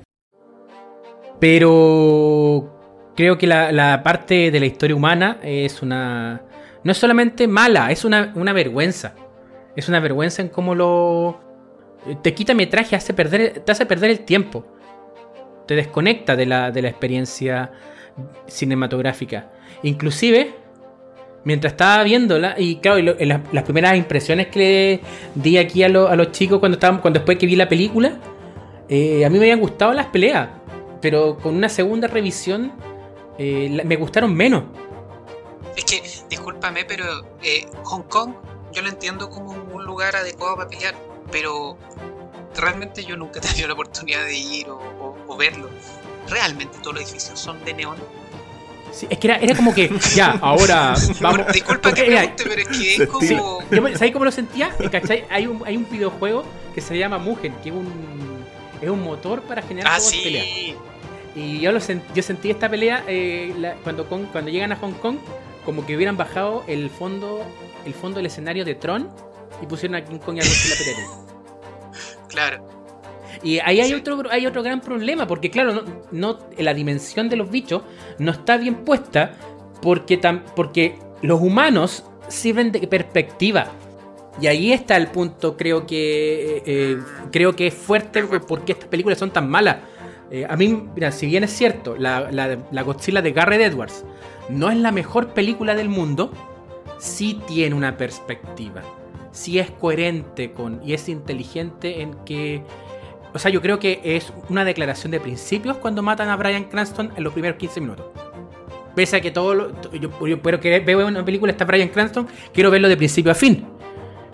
[1.41, 6.43] Pero creo que la, la parte de la historia humana es una...
[6.85, 9.15] No es solamente mala, es una, una vergüenza.
[9.77, 11.41] Es una vergüenza en cómo lo...
[12.23, 14.67] Te quita metraje, hace perder, te hace perder el tiempo.
[15.67, 17.71] Te desconecta de la, de la experiencia
[18.47, 19.51] cinematográfica.
[19.83, 20.55] Inclusive,
[21.45, 23.17] mientras estaba viéndola, y claro, y lo-
[23.53, 24.59] las, primeras impresiones que
[25.35, 27.69] le di aquí a, lo- a los chicos cuando, estaban, cuando después que vi la
[27.69, 28.19] película,
[28.89, 30.49] eh, a mí me habían gustado las peleas,
[31.01, 32.73] pero con una segunda revisión
[33.39, 34.65] eh, me gustaron menos.
[35.77, 37.05] Es que, discúlpame, pero
[37.43, 38.35] eh, Hong Kong
[38.73, 40.95] yo lo entiendo como un lugar adecuado para pelear,
[41.31, 41.77] pero
[42.57, 45.69] realmente yo nunca he tenido la oportunidad de ir o, o- o verlo.
[46.29, 47.97] Realmente todos los edificios son de neón.
[48.93, 51.21] Sí, es que era, era como que, ya, ahora vamos.
[51.21, 53.61] Bueno, disculpa que Porque, pregunte, pero es que es como.
[53.97, 54.71] ¿Sabes cómo lo sentía?
[54.91, 55.25] ¿Cachai?
[55.31, 57.89] Hay un, hay un videojuego que se llama Mugen, que es un,
[58.83, 60.43] es un motor para generar Ah, juegos de pelea.
[60.45, 60.77] sí.
[61.35, 61.79] Y yo, lo
[62.15, 65.17] yo sentí esta pelea eh, la- cuando, cuando llegan a Hong Kong,
[65.65, 67.43] como que hubieran bajado el fondo
[67.87, 69.09] el fondo del escenario de Tron
[69.63, 70.93] y pusieron a King Kong y a Godzilla.
[72.29, 72.82] Claro.
[73.43, 73.95] Y ahí hay Sí.
[73.95, 77.83] otro, hay otro gran problema, porque claro, no, no- la dimensión de los bichos
[78.19, 79.33] no está bien puesta
[79.81, 83.67] porque, tam- porque los humanos sirven de perspectiva.
[84.41, 86.99] Y ahí está el punto, creo que eh,
[87.31, 89.77] creo que es fuerte por- porque estas películas son tan malas.
[90.31, 94.05] Eh, a mí, mira, si bien es cierto, la, la, la Godzilla de Garrett Edwards
[94.49, 96.33] no es la mejor película del mundo,
[96.99, 98.81] sí tiene una perspectiva.
[99.33, 102.63] Sí es coherente con y es inteligente en que
[103.35, 107.13] o sea, yo creo que es una declaración de principios cuando matan a Brian Cranston
[107.17, 108.07] en los primeros 15 minutos.
[108.95, 112.29] Pese a que todo lo, yo, yo, pero que veo una película está Brian Cranston,
[112.53, 113.67] quiero verlo de principio a fin.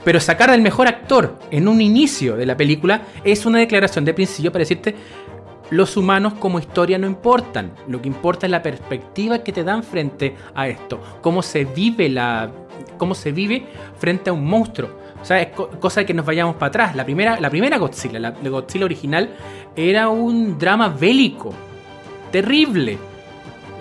[0.04, 4.14] Pero sacar al mejor actor en un inicio de la película es una declaración de
[4.14, 4.94] principio para decirte
[5.70, 7.72] los humanos como historia no importan.
[7.88, 11.00] Lo que importa es la perspectiva que te dan frente a esto.
[11.20, 12.50] Cómo se vive la.
[12.96, 13.66] cómo se vive
[13.98, 14.90] frente a un monstruo.
[15.20, 15.48] O sea, es
[15.80, 16.96] cosa de que nos vayamos para atrás.
[16.96, 19.30] La primera, la primera Godzilla, la, Godzilla original,
[19.74, 21.52] era un drama bélico.
[22.30, 22.98] Terrible.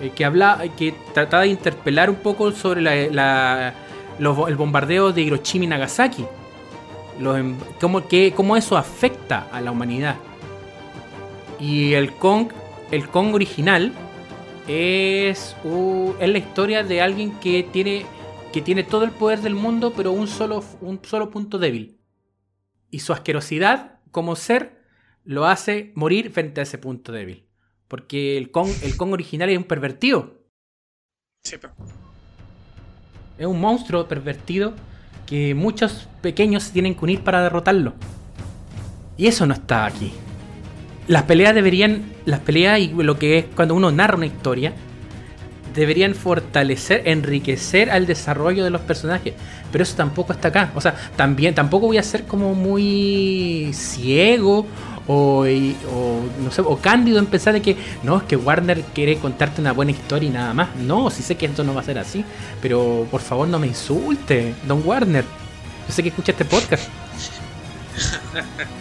[0.02, 3.74] Eh, que, habla, que trataba de interpelar un poco sobre la,
[4.18, 6.24] el bombardeo de Hiroshima y Nagasaki.
[7.20, 10.16] Em, cómo, que, cómo eso afecta a la humanidad.
[11.58, 12.48] Y el Kong,
[12.90, 13.92] el Kong original
[14.68, 15.56] es,
[16.20, 18.06] es la historia de alguien que tiene,
[18.52, 22.00] que tiene todo el poder del mundo, pero un solo, un solo punto débil.
[22.90, 24.82] Y su asquerosidad como ser
[25.24, 27.46] lo hace morir frente a ese punto débil.
[27.86, 30.42] Porque el Kong, el Kong original es un pervertido.
[31.42, 31.56] Sí,
[33.38, 34.74] Es un monstruo pervertido
[35.26, 37.94] que muchos pequeños se tienen que unir para derrotarlo.
[39.16, 40.12] Y eso no está aquí
[41.08, 44.74] las peleas deberían, las peleas y lo que es cuando uno narra una historia,
[45.74, 49.34] deberían fortalecer, enriquecer al desarrollo de los personajes.
[49.70, 50.72] Pero eso tampoco está acá.
[50.74, 54.66] O sea, también, tampoco voy a ser como muy ciego
[55.06, 59.60] o, no sé, o cándido en pensar de que no, es que Warner quiere contarte
[59.60, 60.76] una buena historia y nada más.
[60.76, 62.24] No, sí sé que esto no va a ser así.
[62.60, 65.24] Pero por favor no me insulte, Don Warner.
[65.86, 66.88] Yo sé que escucha este podcast.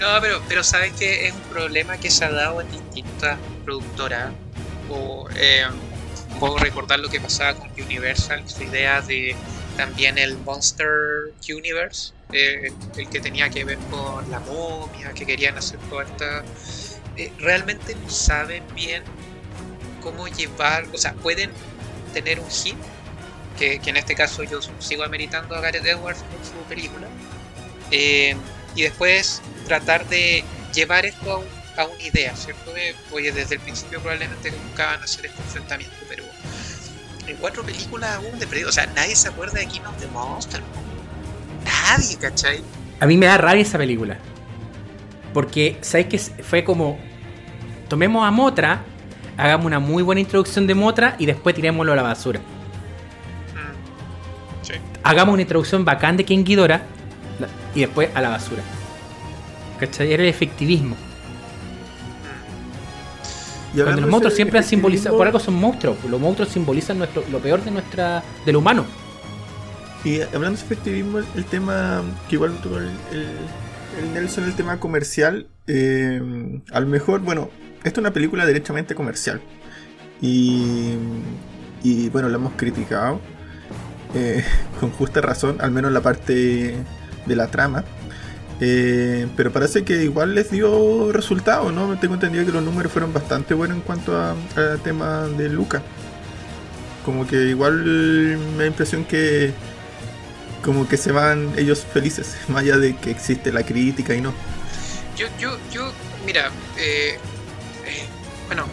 [0.00, 4.32] No, pero, pero sabes que es un problema que se ha dado en distintas productoras.
[4.88, 5.66] O, eh,
[6.40, 9.36] puedo recordar lo que pasaba con Universal, su idea de
[9.76, 10.88] también el Monster
[11.48, 16.42] Universe, eh, el que tenía que ver con la momia, que querían hacer toda esta.
[17.16, 19.02] Eh, realmente no saben bien
[20.02, 21.50] cómo llevar, o sea, pueden
[22.14, 22.76] tener un hit,
[23.58, 27.06] que, en este caso yo sigo ameritando a Gareth Edwards con su película,
[27.90, 31.44] y después tratar de llevar esto
[31.76, 32.72] a, una idea, ¿cierto?
[33.12, 36.24] oye, desde el principio probablemente a hacer este enfrentamiento, pero
[37.30, 40.06] en cuatro películas aún de perdido, o sea, nadie se acuerda de King of the
[40.08, 40.60] Monster.
[41.64, 42.60] Nadie, ¿cachai?
[42.98, 44.18] A mí me da rabia esa película.
[45.32, 46.98] Porque, ¿sabes que Fue como.
[47.88, 48.82] Tomemos a Motra,
[49.36, 52.38] hagamos una muy buena introducción de Motra y después tirémoslo a la basura.
[52.38, 54.64] Mm.
[54.64, 54.74] Sí.
[55.02, 56.82] Hagamos una introducción bacán de King Ghidorah
[57.74, 58.62] y después a la basura.
[59.80, 60.12] ¿Cachai?
[60.12, 60.96] Era el efectivismo.
[63.74, 67.38] Cuando los monstruos siempre han simbolizado, por algo son monstruos, los monstruos simbolizan nuestro, lo
[67.38, 68.84] peor de nuestra, del humano.
[70.04, 75.46] Y hablando de efectivismo, el tema que igual tuvo el, el, Nelson, el tema comercial,
[75.66, 76.20] eh,
[76.72, 77.50] a lo mejor, bueno,
[77.84, 79.40] esta es una película derechamente comercial.
[80.22, 80.94] Y,
[81.82, 83.20] y bueno, la hemos criticado
[84.14, 84.44] eh,
[84.80, 86.76] con justa razón, al menos la parte
[87.26, 87.84] de la trama.
[88.60, 91.98] Eh, pero parece que igual les dio resultado, ¿no?
[91.98, 94.36] Tengo entendido que los números fueron bastante buenos en cuanto a,
[94.84, 95.82] tema de Luca.
[97.04, 99.52] Como que igual me da impresión que
[100.62, 104.34] como que se van ellos felices, más allá de que existe la crítica y no.
[105.16, 105.90] Yo, yo, yo,
[106.26, 107.18] mira, eh,
[107.86, 108.06] eh,
[108.46, 108.66] bueno,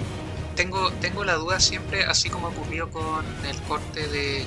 [0.56, 4.46] tengo, tengo la duda siempre, así como ocurrió con el corte de,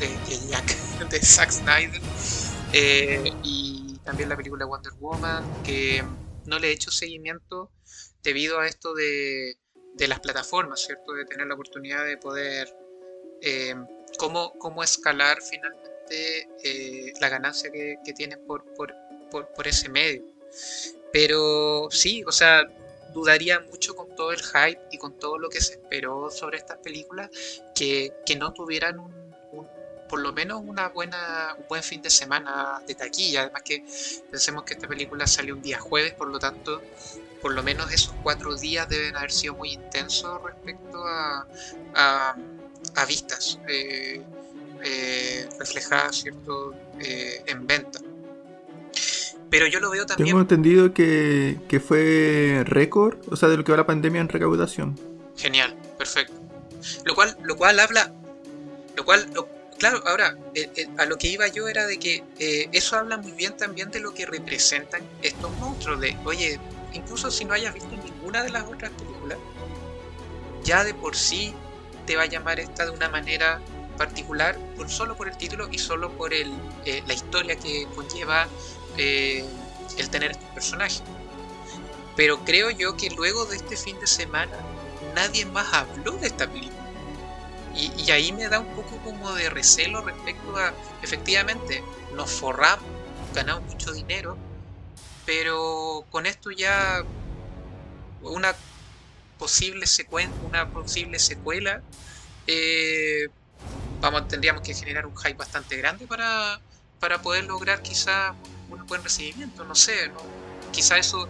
[0.00, 2.00] de, Jack, de Zack Snyder,
[3.44, 3.69] y
[4.04, 6.02] también la película Wonder Woman, que
[6.46, 7.70] no le he hecho seguimiento
[8.22, 9.56] debido a esto de,
[9.98, 11.12] las plataformas, ¿cierto?
[11.12, 12.74] De tener la oportunidad de poder
[13.42, 13.74] eh,
[14.18, 20.24] cómo, cómo, escalar finalmente eh, la ganancia que, tienen por, por, ese medio.
[21.12, 22.66] Pero sí, o sea,
[23.12, 26.78] dudaría mucho con todo el hype y con todo lo que se esperó sobre estas
[26.78, 27.30] películas
[27.74, 29.19] que, que no tuvieran un
[30.10, 33.42] por lo menos una buena, un buen fin de semana de taquilla.
[33.42, 33.84] Además que
[34.28, 36.82] pensemos que esta película salió un día jueves, por lo tanto,
[37.40, 41.46] por lo menos esos cuatro días deben haber sido muy intensos respecto a,
[41.94, 44.20] a, vistas eh,
[44.82, 46.74] eh, reflejadas ¿cierto?
[46.98, 48.00] Eh, en venta.
[49.48, 50.26] Pero yo lo veo también.
[50.26, 54.28] Tengo entendido que, que fue récord, o sea, de lo que va la pandemia en
[54.28, 54.98] recaudación.
[55.36, 56.34] Genial, perfecto.
[57.04, 58.12] Lo cual, lo cual habla,
[58.96, 59.28] lo cual,
[59.80, 63.16] Claro, ahora, eh, eh, a lo que iba yo era de que eh, eso habla
[63.16, 65.98] muy bien también de lo que representan estos monstruos.
[65.98, 66.60] De, oye,
[66.92, 69.38] incluso si no hayas visto ninguna de las otras películas,
[70.62, 71.54] ya de por sí
[72.04, 73.58] te va a llamar esta de una manera
[73.96, 76.52] particular, por, solo por el título y solo por el,
[77.06, 78.48] la historia que conlleva
[78.98, 81.02] el tener estos personajes.
[82.16, 84.58] Pero creo yo que luego de este fin de semana
[85.14, 86.79] nadie más habló de esta película.
[87.74, 91.82] Y, ahí me da un poco como de recelo respecto a, efectivamente,
[92.14, 92.84] nos forramos,
[93.32, 94.36] ganamos mucho dinero,
[95.24, 97.04] pero con esto ya
[98.22, 98.54] una
[99.38, 101.80] posible secuencia, una posible secuela,
[102.46, 103.28] eh,
[104.00, 106.60] vamos, tendríamos que generar un hype bastante grande para,
[106.98, 108.34] para poder lograr quizá
[108.68, 110.20] un, buen recibimiento, no sé, ¿no?
[110.72, 111.28] quizá eso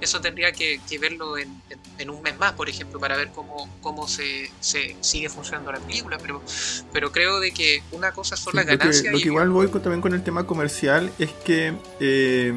[0.00, 4.50] eso tendría que, verlo en, un mes más, por ejemplo, para ver cómo, cómo se,
[4.60, 6.18] sigue funcionando la película.
[6.18, 6.42] Pero,
[6.92, 9.12] pero creo de que una cosa son las ganancias.
[9.12, 12.52] Lo que, igual voy también con el tema comercial es que eh,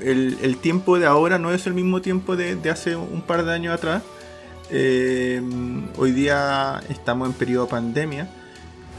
[0.00, 3.74] el, tiempo de ahora no es el mismo tiempo de, hace un par de años
[3.74, 4.02] atrás.
[4.70, 5.42] Eh,
[5.96, 8.28] hoy día estamos en periodo pandemia.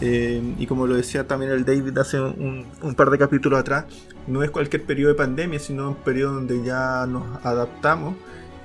[0.06, 3.86] Eh, y como lo decía también el David hace un, par de capítulos atrás,
[4.28, 8.16] no es cualquier periodo de pandemia, sino un periodo donde ya nos adaptamos.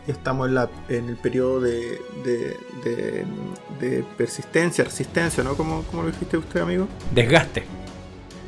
[0.08, 5.54] Estamos en, la, en el periodo de, de, persistencia, resistencia, ¿no?
[5.54, 6.88] ¿Cómo, ¿Cómo, lo dijiste usted, amigo?
[7.14, 7.62] Desgaste.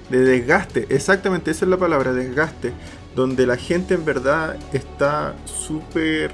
[0.08, 2.72] De desgaste, exactamente, esa es la palabra, desgaste.
[3.14, 6.32] Donde la gente en verdad está súper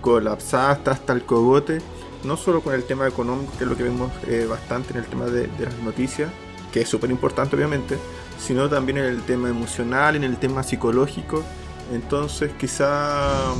[0.00, 1.80] colapsada, está hasta el cogote
[2.24, 5.06] no solo con el tema económico, que es lo que vemos eh, bastante en el
[5.06, 6.30] tema de, las noticias,
[6.72, 7.96] que es súper importante obviamente,
[8.38, 11.44] sino también en el tema emocional, en el tema psicológico.
[11.92, 13.54] Entonces quizá,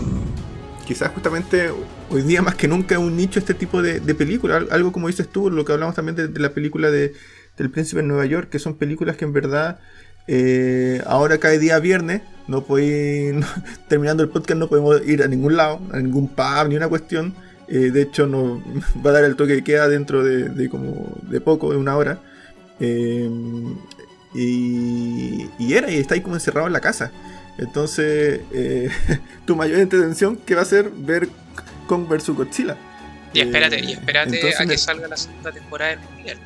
[0.86, 1.70] quizás justamente
[2.10, 5.28] hoy día más que nunca es un nicho este tipo de, películas, algo como dices
[5.28, 7.12] tú, lo que hablamos también de, la película de,
[7.56, 9.78] del Príncipe de Nueva York, que son películas que en verdad
[10.26, 13.44] eh, ahora cae día viernes, no podéis,
[13.88, 17.34] terminando el podcast no podemos ir a ningún lado, a ningún pub, ni una cuestión.
[17.68, 18.62] Eh, de hecho, no
[19.04, 22.18] va a dar el toque que queda dentro de, como de poco, de una hora.
[22.80, 23.28] Eh,
[24.34, 27.12] y, era, y está ahí como encerrado en la casa.
[27.58, 28.90] Entonces, eh,
[29.46, 31.28] tu mayor intención que va a ser ver
[31.86, 32.76] Kong vs Godzilla.
[33.32, 36.38] Y espérate, y espérate a que salga la segunda temporada de Miguel.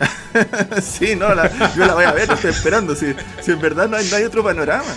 [0.82, 1.28] sí, no,
[1.76, 2.94] yo la voy a ver, estoy esperando.
[2.94, 4.96] Si, si en verdad no hay, no hay otro panorama.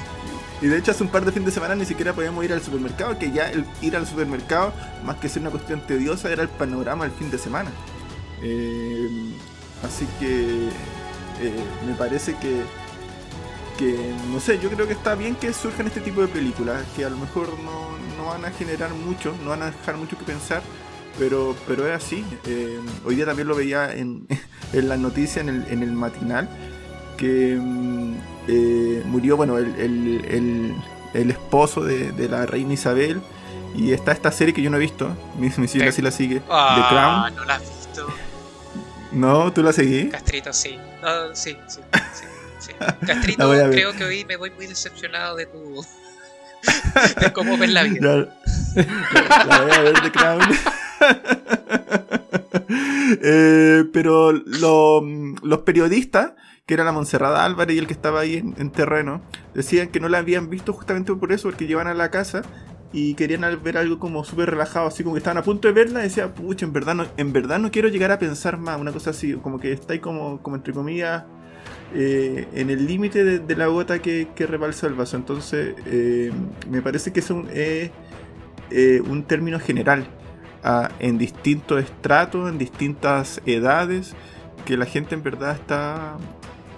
[0.63, 2.61] Y de hecho hace un par de fines de semana ni siquiera podíamos ir al
[2.61, 4.73] supermercado, que ya el ir al supermercado,
[5.03, 7.69] más que ser una cuestión tediosa, era el panorama del fin de semana.
[8.41, 9.35] Eh,
[9.83, 10.69] así que
[11.41, 12.61] eh, me parece que,
[13.77, 17.03] que, no sé, yo creo que está bien que surjan este tipo de películas, que
[17.03, 20.61] a lo mejor no, van a generar mucho, no van a dejar mucho que pensar,
[21.19, 22.23] pero, pero es así.
[22.45, 24.27] Eh, hoy día también lo veía en,
[24.71, 26.47] en las noticias, en el, en el matinal,
[27.17, 28.15] que mm,
[28.47, 30.75] eh, murió, bueno, el,
[31.13, 33.21] esposo de, la reina Isabel.
[33.75, 35.09] Y está esta serie que yo no he visto.
[35.39, 36.41] Mi, mi sí la sigue.
[36.49, 37.35] Ah, The Crown.
[37.35, 38.07] No la has visto.
[39.11, 40.09] No, ¿tú la seguí?
[40.09, 40.77] Castrito, sí.
[41.33, 41.79] sí, sí,
[42.59, 42.71] sí,
[43.05, 45.85] Castrito, creo que hoy me voy muy decepcionado de tu.
[47.19, 48.27] de cómo ves la vida.
[48.75, 50.41] La, voy a ver The Crown.
[53.21, 56.31] Eh, pero los periodistas
[56.65, 59.21] que era la Monserrada Álvarez y el que estaba ahí en, terreno,
[59.53, 62.41] decían que no la habían visto justamente por eso, porque llevan a la casa
[62.93, 65.99] y querían ver algo como súper relajado, así como que estaban a punto de verla
[65.99, 68.91] y decía, pucha, en verdad no, en verdad no quiero llegar a pensar más, una
[68.91, 71.23] cosa así, como que está ahí como, como entre comillas
[71.95, 75.17] eh, en el límite de, la gota que, rebalsa el vaso.
[75.17, 76.31] Entonces, eh,
[76.69, 77.91] me parece que es un, eh,
[79.27, 80.07] término general
[80.63, 84.15] ah, en distintos estratos, en distintas edades,
[84.65, 86.17] que la gente en verdad está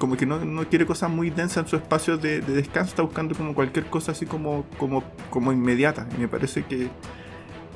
[0.05, 3.55] como que no, quiere cosas muy densas en su espacio de, descanso, está buscando como
[3.55, 6.07] cualquier cosa así como, como, como inmediata.
[6.15, 6.89] Y me parece que,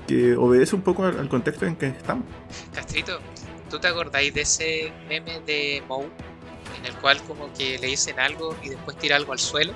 [0.08, 2.26] que obedece un poco al, contexto en que estamos.
[2.72, 3.20] Castrito,
[3.68, 6.08] ¿tú te acordáis de ese meme de Moe?
[6.78, 9.74] En el cual como que le dicen algo y después tira algo al suelo.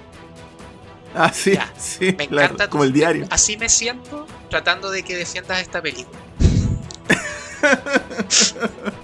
[1.16, 3.26] Ah, sí, sí, me encanta como el diario.
[3.32, 6.20] Así me siento tratando de que defiendas esta película.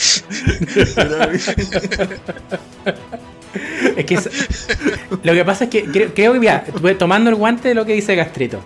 [5.22, 8.60] lo que pasa es que creo, que, tomando el guante de lo que dice Gastrito,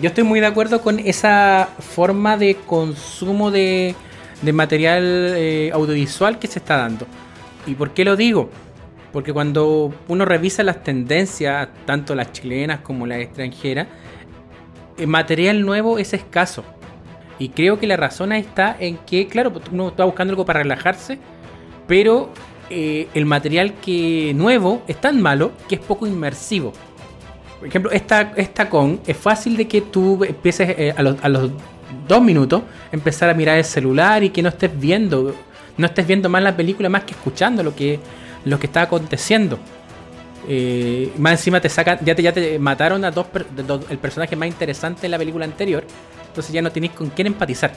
[0.00, 3.94] yo estoy muy de acuerdo con esa forma de consumo de,
[4.52, 5.02] material
[5.36, 7.06] eh, audiovisual que se está dando.
[7.66, 8.50] ¿Y por qué lo digo?
[9.12, 13.88] Porque cuando uno revisa las tendencias, tanto las chilenas como las extranjeras,
[14.96, 16.64] el material nuevo es escaso.
[17.38, 21.18] Y creo que la razón está en que, claro, uno está buscando algo para relajarse,
[21.86, 22.30] pero
[22.70, 26.72] eh, el material que nuevo es tan malo que es poco inmersivo.
[27.58, 31.28] Por ejemplo, esta, esta con es fácil de que tú empieces eh, a, los, a
[31.28, 31.50] los
[32.06, 32.62] dos minutos
[32.92, 35.34] empezar a mirar el celular y que no estés viendo,
[35.76, 38.00] no estés viendo más la película más que escuchando lo que,
[38.44, 39.58] lo que está aconteciendo.
[40.50, 43.26] Eh, más encima te sacan, ya te, ya te mataron a dos,
[43.90, 45.84] el personaje más interesante de la película anterior
[46.28, 47.72] entonces ya no tenéis con quién empatizar.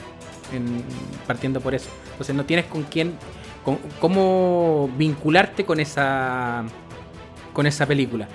[0.52, 0.84] en-
[1.26, 1.88] partiendo por eso.
[2.10, 3.14] Entonces no tienes con quién,
[3.64, 6.64] con, cómo vincularte con esa,
[7.54, 8.28] con esa película.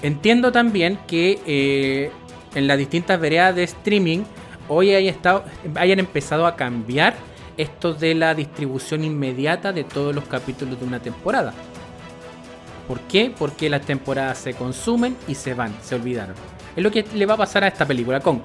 [0.00, 2.10] Entiendo también que eh,
[2.54, 4.20] en las distintas veredas de streaming
[4.68, 5.44] hoy hay estado,
[5.74, 7.14] hayan empezado a cambiar
[7.58, 11.52] esto de la distribución inmediata de todos los capítulos de una temporada.
[12.88, 13.30] ¿Por qué?
[13.38, 16.34] Porque las temporadas se consumen y se van, se olvidaron.
[16.74, 18.38] Es lo que le va a pasar a esta película Kong.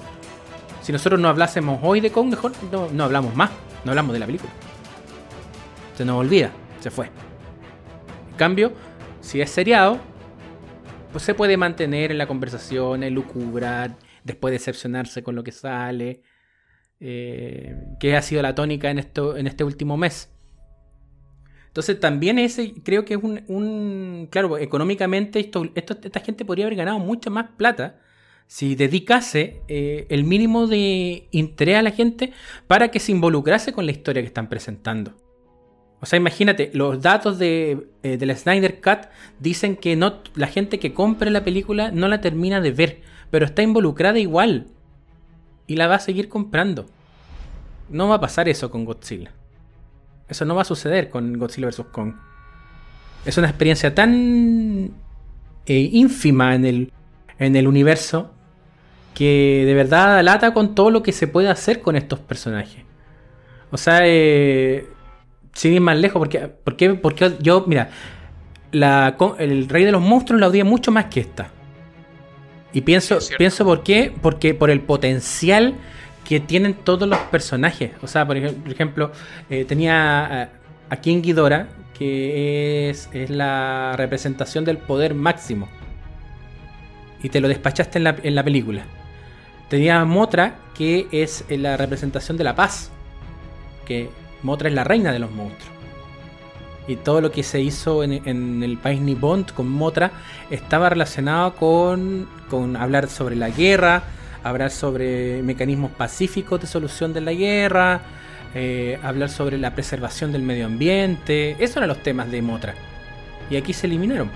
[0.88, 3.50] Si nosotros no hablásemos hoy de Kong, mejor no, no hablamos más,
[3.84, 4.50] no hablamos de la película.
[5.94, 7.10] Se nos olvida, se fue.
[8.30, 8.72] En cambio,
[9.20, 9.98] si es seriado,
[11.12, 16.22] pues se puede mantener en la conversación, en lucubrar, después decepcionarse con lo que sale,
[17.00, 20.32] eh, que ha sido la tónica en, esto, en este último mes.
[21.66, 25.38] Entonces también ese creo que es un, claro, económicamente
[25.74, 28.00] esta gente podría haber ganado mucha más plata
[28.48, 32.32] si dedicase eh, el mínimo de interés a la gente
[32.66, 35.14] para que se involucrase con la historia que están presentando.
[36.00, 40.78] O sea, imagínate, los datos de, eh, del Snyder Cut dicen que no, la gente
[40.78, 44.68] que compre la película no la termina de ver, pero está involucrada igual.
[45.66, 46.86] Y la va a seguir comprando.
[47.90, 49.32] No va a pasar eso con Godzilla.
[50.26, 51.82] Eso no va a suceder con Godzilla vs.
[51.92, 52.14] Kong.
[53.26, 54.90] Es una experiencia tan
[55.66, 56.92] eh, ínfima en el,
[57.38, 58.32] en el universo
[59.18, 62.84] que de verdad lata con todo lo que se puede hacer con estos personajes.
[63.72, 64.86] O sea, eh,
[65.54, 67.90] sin ir más lejos, porque, porque, porque yo, mira,
[68.70, 71.48] la, el Rey de los Monstruos la odié mucho más que esta.
[72.72, 75.74] Y pienso, Sí, pienso por qué, porque por el potencial
[76.24, 77.90] que tienen todos los personajes.
[78.02, 79.10] O sea, por ej- por ejemplo,
[79.50, 80.48] eh, tenía a,
[80.90, 85.68] a King Ghidorah, que es, es la representación del poder máximo.
[87.20, 88.84] Y te lo despachaste en la, en la película.
[89.68, 92.90] Tenía Motra, que es la representación de la paz.
[93.86, 94.10] Que
[94.42, 95.78] Motra es la reina de los monstruos.
[96.86, 100.10] Y todo lo que se hizo en, el país nipón con Motra
[100.50, 104.04] estaba relacionado con, con hablar sobre la guerra,
[104.42, 108.00] hablar sobre mecanismos pacíficos de solución de la guerra,
[108.54, 111.56] eh, hablar sobre la preservación del medio ambiente.
[111.62, 112.74] Esos eran los temas de Motra.
[113.50, 114.30] Y aquí se eliminaron.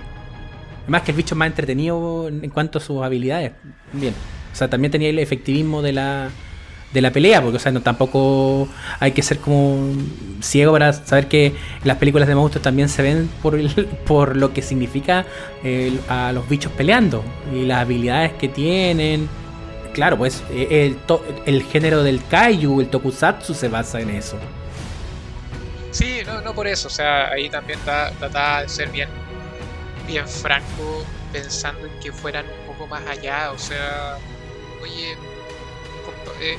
[0.82, 3.52] Además que el bicho más entretenido en en cuanto a sus habilidades.
[3.94, 4.12] Bien.
[4.52, 6.30] O sea, también tenía el efectivismo de la,
[6.92, 8.68] de la pelea, porque o sea, no, tampoco
[9.00, 9.88] hay que ser como
[10.40, 14.52] ciego para saber que las películas de monstruos también se ven por, el- por lo
[14.52, 15.26] que significa
[16.08, 19.28] a los bichos peleando y las habilidades que tienen.
[19.92, 20.98] Claro, pues eh, el,
[21.46, 24.38] el género del kaiju, el tokusatsu se basa en eso.
[25.90, 29.10] Sí, no, no por eso, o sea, ahí también ta- trataba de ser bien,
[30.06, 34.20] bien franco, pensando en que fueran un poco más allá, o sea,
[34.82, 35.16] oye,
[36.04, 36.58] compa- eh,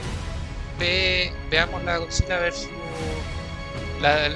[0.79, 2.69] ve, veamos la Godzilla versus
[4.01, 4.29] la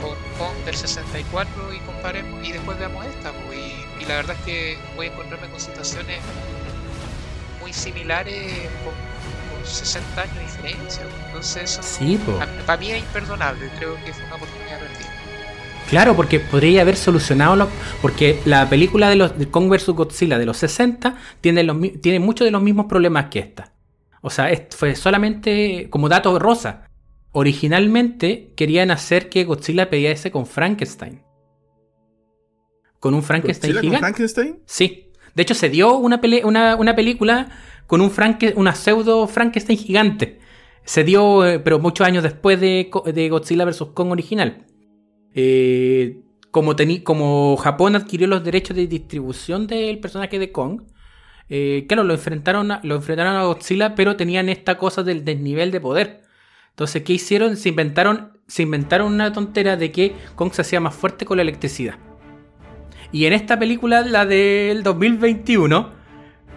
[0.00, 4.44] con, con del 64 y comparemos y después veamos esta, y, y la verdad es
[4.44, 6.18] que voy a encontrarme con situaciones
[7.60, 8.52] muy similares
[8.84, 12.18] con, con 60 años de diferencia, entonces eso Sí,
[12.66, 15.05] para mí es imperdonable, creo que fue una oportunidad perdida.
[15.90, 17.68] Claro, porque podría haber solucionado lo-
[18.02, 22.44] porque la película de los de Kong vs Godzilla de los 60 tiene los muchos
[22.44, 23.72] de los mismos problemas que esta.
[24.20, 26.88] O sea, fue solamente como dato rosa.
[27.32, 31.22] Originalmente querían hacer que Godzilla pelease con Frankenstein.
[32.98, 34.00] Con un Frankenstein ¿Godzilla con gigante.
[34.06, 34.58] Frankenstein?
[34.66, 35.12] Sí.
[35.34, 37.48] De hecho, se dio una, una, una película
[37.86, 40.40] con un Franke- una pseudo Frankenstein gigante.
[40.84, 43.84] Se dio, eh, pero muchos años después de, de Godzilla vs.
[43.94, 44.64] Kong original.
[45.36, 50.80] Eh, como, Japón adquirió los derechos de distribución del personaje de Kong,
[51.50, 55.70] eh, claro, lo enfrentaron, a, lo enfrentaron a Godzilla, pero tenían esta cosa del desnivel
[55.70, 56.22] de poder.
[56.70, 57.58] Entonces, ¿qué hicieron?
[57.58, 61.42] Se inventaron, se inventaron una tontera de que Kong se hacía más fuerte con la
[61.42, 61.98] electricidad.
[63.12, 65.92] Y en esta película, la del 2021,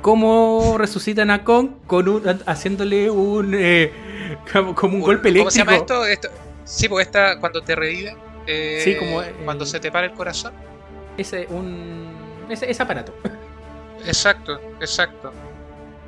[0.01, 3.91] ¿cómo resucitan a Kong con un, haciéndole un eh,
[4.75, 5.39] como, un golpe eléctrico?
[5.43, 6.05] ¿Cómo se llama esto?
[6.05, 6.29] Esto-
[6.63, 8.15] Sí, porque esta cuando te revive,
[8.49, 10.53] eh, Sí, como, eh, cuando se te para el corazón.
[11.17, 12.07] Ese, un,
[12.49, 13.13] ese, ese aparato.
[14.05, 15.31] Exacto, exacto.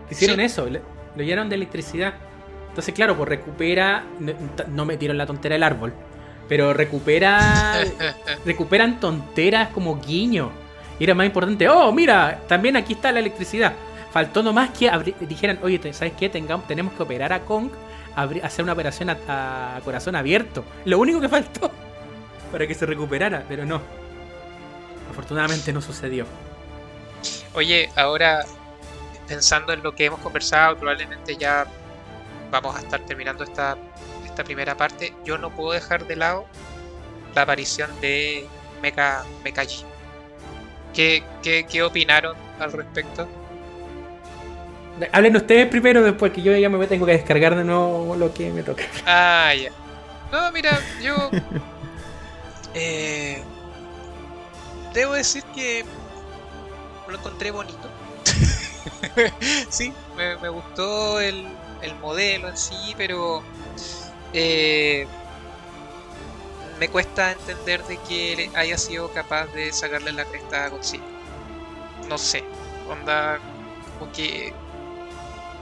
[0.10, 0.44] Hicieron Sí.
[0.44, 0.82] eso, le-
[1.16, 2.14] lo llenaron de electricidad.
[2.70, 4.04] Entonces, claro, pues recupera.
[4.20, 4.34] No,
[4.68, 5.94] no metieron la tontera del árbol.
[6.48, 7.76] Pero recupera.
[8.46, 10.52] recuperan tonteras como guiño.
[11.00, 11.68] Y era más importante.
[11.68, 13.74] Oh, mira, también aquí está la electricidad.
[14.12, 14.90] Faltó nomás que
[15.22, 16.30] dijeran, oye, ¿sabes qué?
[16.30, 17.70] Tengamos, tenemos que operar a Kong,
[18.44, 20.64] hacer una operación a, a corazón abierto.
[20.86, 21.72] Lo único que faltó
[22.52, 23.82] para que se recuperara, pero no.
[25.10, 26.26] Afortunadamente no sucedió.
[27.54, 28.46] Oye, ahora
[29.28, 31.66] pensando en lo que hemos conversado, probablemente ya
[32.52, 33.78] vamos a estar terminando esta,
[34.26, 36.46] esta primera parte, yo no puedo dejar de lado
[37.34, 38.46] la aparición de
[38.82, 39.86] Mecha Mekaji.
[40.94, 43.28] ¿Qué, qué, qué opinaron al respecto?
[45.14, 48.52] Hablen ustedes primero, después que yo ya me tengo que descargar de nuevo lo que
[48.52, 48.84] me toca.
[49.06, 49.72] Ah, ya.
[50.32, 51.32] No, mira, yo.
[52.74, 53.44] eh,
[54.94, 55.86] debo decir que
[57.08, 57.90] lo encontré bonito.
[59.70, 61.48] sí, me, me gustó el,
[61.82, 63.44] el, modelo en sí, pero
[64.34, 65.08] eh,
[66.80, 71.04] me cuesta entender de que haya sido capaz de sacarle la cresta a Godzilla.
[72.08, 72.44] No sé,
[72.90, 73.40] onda,
[74.00, 74.54] como que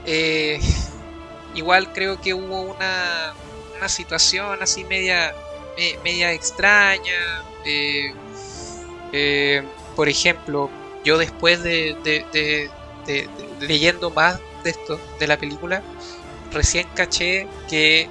[0.04, 0.60] eh,
[1.54, 3.34] igual creo que hubo una,
[3.76, 5.34] una situación así media,
[6.02, 7.42] media extraña.
[7.64, 8.12] Eh,
[9.12, 9.62] eh,
[9.96, 10.70] por ejemplo,
[11.04, 12.70] yo después de, de,
[13.60, 15.82] leyendo más de esto, de la película,
[16.52, 18.08] recién caché que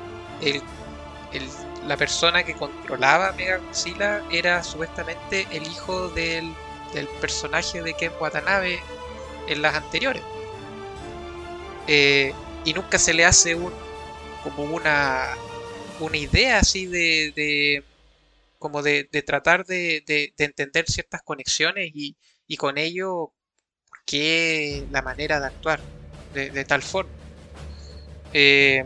[1.87, 6.53] la persona que controlaba Mega Godzilla era supuestamente el hijo del,
[6.93, 8.79] del personaje de Ken Watanabe
[9.47, 10.23] en las anteriores.
[11.87, 12.33] Eh,
[12.65, 13.73] y nunca se le hace un
[14.43, 15.35] como una
[15.99, 17.83] una idea así de, de
[18.57, 23.33] como de, tratar de, de, entender ciertas conexiones y, y con ello
[24.05, 25.79] qué la manera de actuar
[26.33, 27.11] de, tal forma.
[28.33, 28.83] Eh,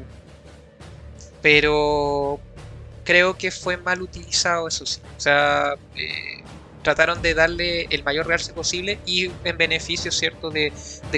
[1.42, 2.40] pero
[3.04, 5.02] creo que fue mal utilizado eso sí.
[5.18, 6.44] O sea eh,
[6.84, 10.72] trataron de darle el mayor realce posible y en beneficio, ¿cierto?, de,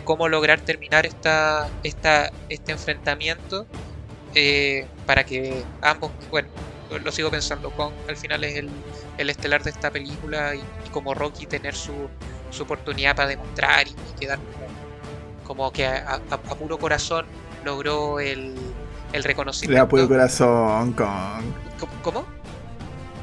[0.03, 3.67] cómo lograr terminar esta, esta, este enfrentamiento
[4.35, 6.49] eh, para que ambos, bueno,
[7.03, 8.69] lo sigo pensando, con al final es el,
[9.17, 10.61] el estelar de esta película y,
[10.91, 12.09] como Rocky tener su,
[12.51, 14.39] su, oportunidad para demostrar y, quedar
[15.45, 16.19] como, que a,
[16.59, 17.25] puro corazón
[17.63, 18.55] logró el,
[19.13, 19.83] el reconocimiento.
[19.83, 21.65] a puro corazón, con.
[22.01, 22.25] ¿Cómo?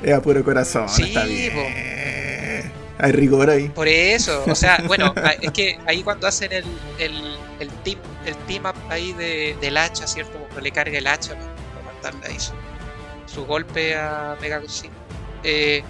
[0.02, 2.72] Es a puro corazón, sí, está bien.
[2.98, 3.68] Hay rigor ahí.
[3.68, 6.64] Por eso, o sea, bueno, es que ahí cuando hacen el,
[6.98, 10.41] el, el team, el team up ahí de, del hacha, ¿cierto?
[10.52, 12.36] Cuando le carga el hacha para matarle ahí
[13.26, 14.92] su, golpe a Mega Godzilla.
[15.42, 15.82] Eh,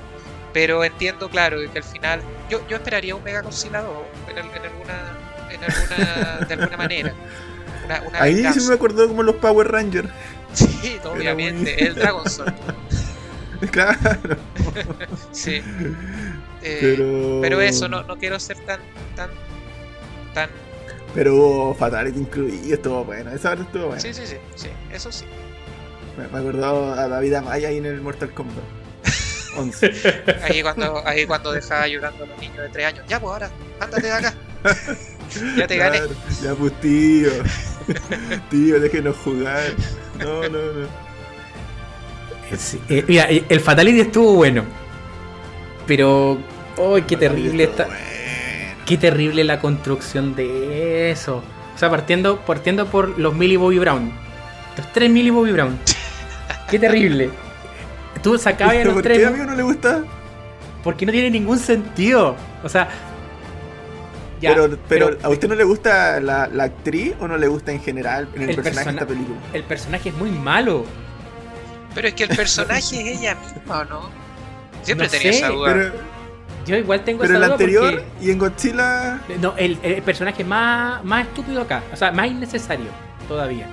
[0.53, 3.93] pero entiendo, claro, que al final yo, yo esperaría un Mega Godzilla 2
[4.29, 5.19] en, en, alguna,
[5.51, 7.15] en alguna, de alguna manera.
[8.21, 10.09] ahí sí me acordó como los Power Rangers.
[10.53, 12.53] Sí, obviamente, el Dragon Sword.
[13.71, 14.37] claro.
[15.33, 15.63] sí.
[16.65, 17.61] Eh, pero...
[17.61, 18.79] eso, no, no quiero ser tan,
[19.17, 19.31] tan,
[20.33, 20.49] tan...
[21.15, 24.01] Pero hubo Fatality incluido, estuvo bueno, esa parte estuvo buena.
[24.01, 25.25] Sí, sí, sí, sí, eso sí.
[26.17, 28.65] Me, me acordado a David Amaya ahí en el Mortal Kombat.
[29.57, 29.93] 11.
[30.43, 33.05] ahí cuando, ahí cuando dejaba llorando a los niños de 3 años.
[33.09, 33.51] Ya pues ahora,
[33.81, 34.35] ándate de acá.
[35.57, 36.01] ya te gané.
[36.43, 37.31] Ya pues tío.
[38.51, 39.63] tío, déjenos jugar.
[40.19, 41.03] No, no, no.
[42.89, 44.65] Eh, mira, el Fatality estuvo bueno.
[45.87, 46.39] Pero
[46.79, 47.89] ¡Ay, qué terrible está!
[48.87, 51.43] Qué terrible la construcción de eso.
[51.75, 54.13] O sea, partiendo, partiendo por los Millie Bobby Brown.
[54.77, 55.79] Los tres Millie Bobby Brown.
[56.71, 57.31] Qué terrible.
[58.23, 59.19] Tú sacabas a los ¿por tres.
[59.19, 60.05] qué a mí no le gusta?
[60.83, 62.37] Porque no tiene ningún sentido.
[62.63, 62.89] O sea.
[64.41, 67.81] pero, pero, ¿a usted no le gusta la, la, actriz o no le gusta en
[67.81, 69.39] general el, el personaje de esta película?
[69.53, 70.85] El personaje es muy malo.
[71.95, 74.11] Pero es que el personaje es ella misma, ¿no?
[74.83, 75.93] Siempre tenía esa duda.
[76.67, 79.21] Yo igual tengo Pero el anterior y en Godzilla.
[79.41, 81.83] No, el, personaje más, más estúpido acá.
[81.93, 82.87] O sea, más innecesario
[83.29, 83.67] todavía.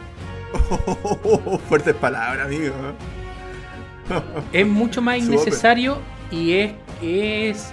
[1.69, 2.73] fuertes palabras, amigo.
[4.53, 5.99] es mucho más innecesario
[6.31, 6.71] y es,
[7.01, 7.71] es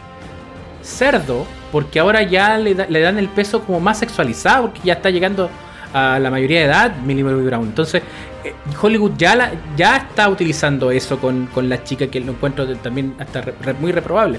[0.82, 1.46] cerdo.
[1.72, 4.66] Porque ahora ya le, le, dan el peso como más sexualizado.
[4.66, 5.50] Porque ya está llegando
[5.92, 7.66] a la mayoría de edad, Millie Bobby Brown.
[7.66, 8.02] Entonces,
[8.44, 12.76] eh, Hollywood ya, la, ya está utilizando eso con, con la chica que lo encuentro
[12.76, 13.44] también hasta
[13.80, 14.38] muy reprobable.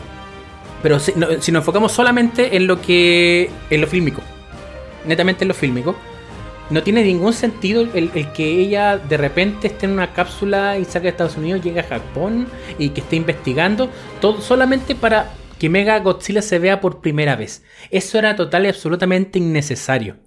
[0.83, 3.49] Pero si, nos enfocamos solamente en lo que.
[3.69, 4.21] en lo fílmico.
[5.05, 5.95] Netamente en lo fílmico.
[6.69, 11.03] No tiene ningún sentido el, que ella de repente esté en una cápsula y salga
[11.03, 12.47] de Estados Unidos, llegue a Japón
[12.77, 13.89] y que esté investigando.
[14.19, 17.63] Todo solamente para que Mega Godzilla se vea por primera vez.
[17.89, 20.17] Eso era total y absolutamente innecesario.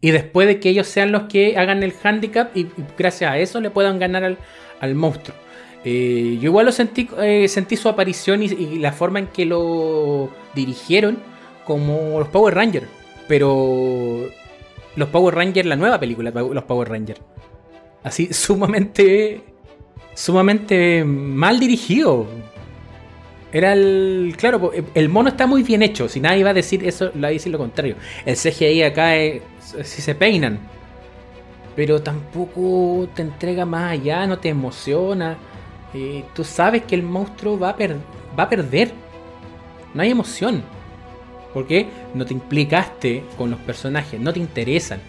[0.00, 2.66] Y después de que ellos sean los que hagan el handicap y,
[2.96, 4.38] gracias a eso le puedan ganar al,
[4.80, 5.36] al monstruo.
[5.84, 10.30] Eh, yo igual lo sentí, eh, sentí su aparición y, la forma en que lo
[10.54, 11.18] dirigieron
[11.64, 12.86] como los Power Rangers.
[13.28, 14.28] Pero
[14.96, 17.20] los Power Rangers, la nueva película, los Power Rangers.
[18.02, 19.42] Así sumamente,
[20.14, 22.26] sumamente mal dirigido.
[23.52, 24.34] Era el.
[24.36, 26.08] Claro, el mono está muy bien hecho.
[26.08, 27.96] Si nadie va a decir eso, le va a decir lo contrario.
[28.26, 29.42] El CGI acá es.
[29.84, 30.58] Si se peinan.
[31.76, 35.38] pero tampoco te entrega más allá, no te emociona.
[35.94, 37.76] Eh, tú sabes que el monstruo va a,
[38.38, 38.92] va a perder.
[39.94, 40.62] No hay emoción.
[41.54, 45.00] Porque no te implicaste con los personajes, no te interesan.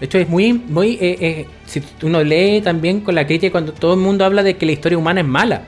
[0.00, 0.52] De hecho, es muy.
[0.52, 4.42] muy eh, eh, si uno lee también con la crítica cuando todo el mundo habla
[4.42, 5.62] de que la historia humana es mala.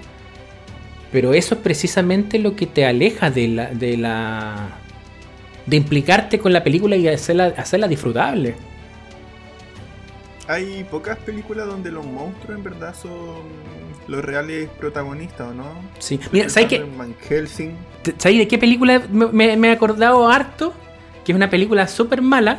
[1.13, 3.67] Pero eso es precisamente lo que te aleja de la.
[3.67, 4.71] de la.
[5.67, 8.55] de implicarte con la película y hacerla, hacerla disfrutable.
[10.49, 13.43] Hay pocas películas donde los monstruos en verdad son
[14.07, 15.65] los reales protagonistas, ¿o no?
[15.99, 16.85] Sí, mira, ¿sabes qué?
[16.97, 17.77] Van Helsing.
[18.19, 20.73] ¿Sabes de qué película me, me he acordado harto?
[21.25, 22.59] Que es una película súper mala,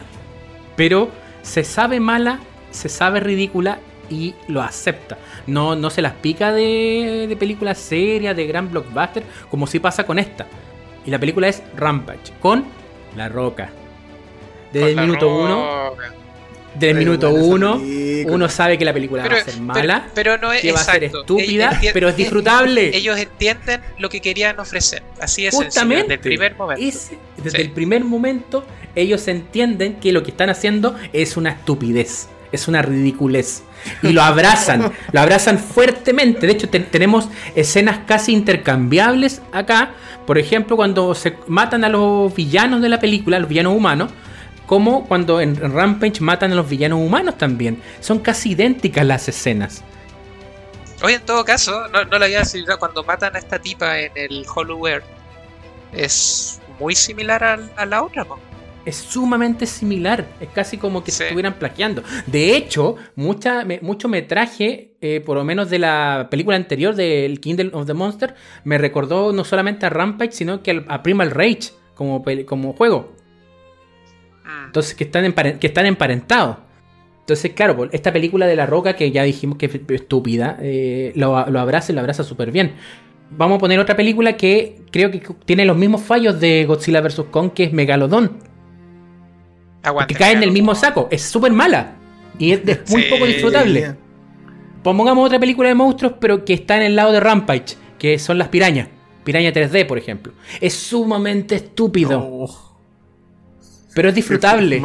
[0.76, 1.10] pero
[1.42, 2.40] se sabe mala,
[2.72, 3.80] se sabe ridícula
[4.10, 5.18] y lo acepta.
[5.46, 10.06] No, no se las pica de, de películas serias, de gran blockbuster, como si pasa
[10.06, 10.46] con esta.
[11.06, 12.66] Y la película es Rampage, con
[13.16, 13.70] La Roca.
[14.74, 15.92] Desde el minuto uno.
[16.78, 17.82] Desde el minuto uno,
[18.28, 20.84] uno sabe que la película va a ser mala, pero, no es, que va a
[20.84, 22.96] ser estúpida, pero es disfrutable.
[22.96, 25.02] Ellos entienden lo que querían ofrecer.
[25.20, 26.82] Así es Justamente, desde el primer momento.
[27.44, 28.66] desde el primer momento,
[28.96, 33.64] ellos entienden que lo que están haciendo es una estupidez, es una ridiculez.
[34.04, 36.46] Y lo abrazan, lo abrazan fuertemente.
[36.48, 39.92] De hecho, tenemos escenas casi intercambiables acá.
[40.26, 44.12] Por ejemplo, cuando se matan a los villanos de la película, los villanos humanos
[44.68, 47.82] como cuando en Rampage matan a los villanos humanos también.
[48.02, 49.84] Son casi idénticas las escenas.
[51.02, 54.12] Oye, en todo caso, no, no la había decidido cuando matan a esta tipa en
[54.16, 55.04] el Hollowware,
[55.94, 58.40] es muy similar a, la otra, ¿no?
[58.86, 62.04] Es sumamente similar, es casi como que se estuvieran plagiando.
[62.26, 67.72] De hecho, mucha, mucho metraje, eh, por lo menos de la película anterior del Kingdom
[67.74, 72.24] of the Monster, me recordó no solamente a Rampage, sino que a Primal Rage como,
[72.46, 73.17] como juego.
[74.48, 74.64] Ah.
[74.68, 76.58] Entonces, que están, que están emparentados.
[77.20, 81.50] Entonces, claro, esta película de La Roca, que ya dijimos que es estúpida, eh, lo,
[81.50, 82.76] lo, abraza y lo abraza súper bien.
[83.32, 87.26] Vamos a poner otra película que creo que tiene los mismos fallos de Godzilla vs.
[87.30, 88.38] Kong, que es Megalodon.
[90.08, 91.10] que cae en el mismo saco.
[91.12, 91.96] Es súper mala.
[92.40, 93.96] Y es, muy poco disfrutable.
[94.82, 98.38] Pongamos otra película de monstruos, pero que está en el lado de Rampage, que son
[98.38, 98.88] las pirañas.
[99.26, 100.32] Piraña 3D, por ejemplo.
[100.62, 102.48] Es sumamente estúpido.
[103.98, 104.80] Pero es disfrutable.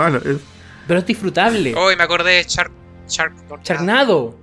[0.89, 1.75] Pero es disfrutable.
[1.75, 2.73] Hoy me acordé de Shark,
[3.07, 4.39] Charnado.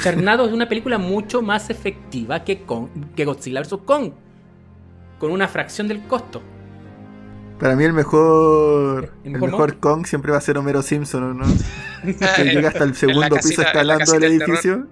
[0.00, 2.64] Charnado es una película mucho más efectiva que,
[3.14, 3.76] que Godzilla vs.
[3.84, 4.10] Kong.
[5.20, 6.42] Con una fracción del costo.
[7.60, 11.44] Para mí el mejor, el mejor, Kong siempre va a ser Homero Simpson, ¿no?
[12.02, 14.88] que llega hasta el segundo piso escalando el edificio.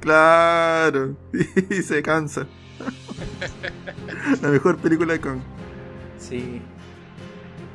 [0.00, 1.16] Claro.
[1.70, 2.46] Y se cansa.
[4.42, 5.38] la mejor película de Kong.
[6.18, 6.60] Sí.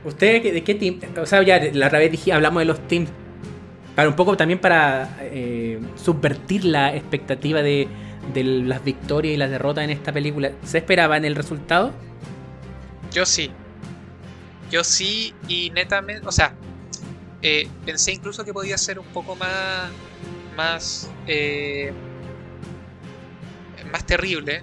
[0.07, 1.01] ¿Usted de qué team?
[1.21, 3.09] O sea, ya la otra vez dije, hablamos de los teams.
[3.93, 7.89] Para un poco también para eh, subvertir la expectativa de,
[8.33, 10.51] las victorias y las derrotas en esta película.
[10.63, 11.91] ¿Se esperaba en el resultado?
[13.11, 13.51] Yo sí.
[14.71, 16.25] Yo sí, y netamente.
[16.25, 16.53] O sea,
[17.41, 19.91] eh, pensé incluso que podía ser un poco más.
[20.55, 21.11] Más.
[21.27, 21.91] Eh,
[23.91, 24.61] más terrible.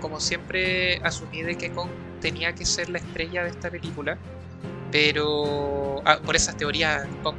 [0.00, 1.90] como siempre asumí de que Kong
[2.22, 4.16] tenía que ser la estrella de esta película.
[4.90, 7.38] Pero ah, por esas teorías, como,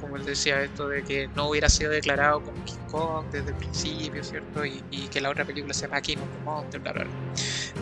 [0.00, 3.56] como él decía, esto de que no hubiera sido declarado como King Kong desde el
[3.56, 4.64] principio, ¿cierto?
[4.64, 7.12] Y, que la otra película se llama King of the Monster, bla, bla, bla.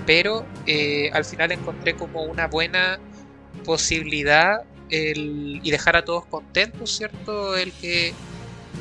[0.07, 2.99] Pero eh, al final encontré como una buena
[3.65, 7.57] posibilidad el, y dejar a todos contentos, ¿cierto?
[7.57, 8.15] El que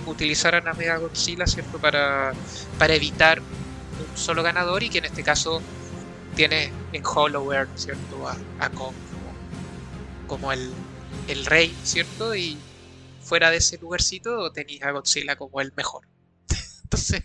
[0.05, 1.79] utilizaran a Mega Godzilla, ¿cierto?
[1.79, 2.33] Para,
[2.77, 5.61] para evitar un solo ganador y que en este caso
[6.35, 8.27] tiene en Hollowware, ¿cierto?
[8.27, 8.93] A, a Kong
[10.27, 10.69] como el,
[11.27, 12.35] el rey, ¿cierto?
[12.35, 12.57] Y
[13.21, 16.07] fuera de ese lugarcito tenéis a Godzilla como el mejor.
[16.83, 17.23] Entonces,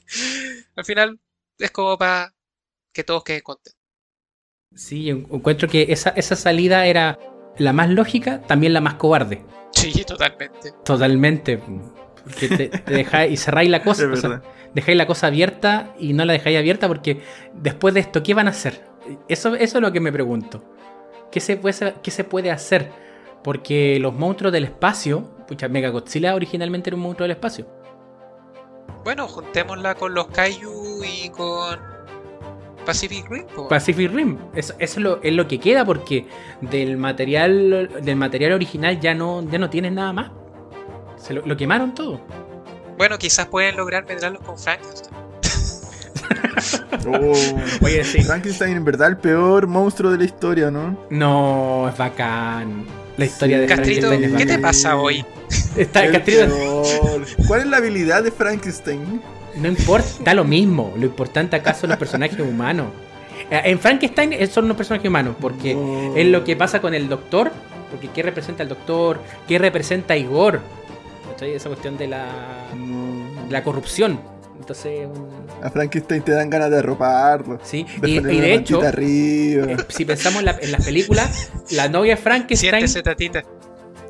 [0.75, 1.21] al final
[1.59, 2.35] es como para
[2.93, 3.79] que todos queden contentos.
[4.75, 7.19] Sí, encuentro que esa, esa salida era
[7.59, 9.45] la más lógica, también la más cobarde.
[9.73, 10.73] Sí, totalmente.
[10.85, 11.59] Totalmente.
[11.59, 14.43] Porque te, dejáis y cerráis la cosa.
[14.75, 17.23] dejáis la cosa abierta y no la dejáis abierta porque
[17.55, 18.85] después de esto, ¿qué van a hacer?
[19.29, 20.65] Eso, eso es lo que me pregunto.
[21.33, 22.93] ¿Qué se puede, qué se puede hacer?
[23.43, 27.67] Porque los monstruos del espacio, pucha, Mega Godzilla originalmente era un monstruo del espacio.
[29.03, 31.81] Bueno, juntémosla con los Kaiju y con
[32.85, 33.47] Pacific Rim.
[33.69, 36.27] Pacific Rim, eso, es, lo, es, lo, que queda porque
[36.61, 40.31] del material del material original ya no, ya no tienen nada más.
[41.17, 42.21] Se lo, quemaron todo.
[42.99, 45.22] Bueno, quizás pueden lograr medrarlos con Frankenstein.
[47.07, 47.33] Oh.
[47.83, 48.23] Oye, sí.
[48.23, 50.97] Frankenstein en verdad el peor monstruo de la historia, ¿no?
[51.11, 52.85] No, es bacán.
[53.17, 55.25] La historia de Castrito, ¿qué te pasa hoy?
[55.77, 57.27] Está, El Castrito, peor.
[57.47, 59.21] ¿Cuál es la habilidad de Frankenstein?
[59.57, 60.95] no importa, da lo mismo.
[60.97, 62.87] Lo importante acá son los personajes humanos.
[63.51, 66.17] Eh, En Frankenstein eh, son los personajes humanos, porque No.
[66.17, 67.53] es lo que pasa con el doctor.
[67.91, 69.21] Porque ¿qué representa el doctor?
[69.47, 70.61] ¿Qué representa Igor?
[71.43, 72.27] Esa cuestión de la,
[72.77, 73.45] No.
[73.47, 74.21] de la corrupción.
[74.63, 75.29] Entonces, un-
[75.61, 77.59] A Frankenstein te dan ganas de arroparlo.
[77.65, 77.85] sí.
[78.01, 82.87] De Y, de hecho, eh, si pensamos en, la- en las películas, la novia Frankenstein,
[82.89, 83.43] Siéntese,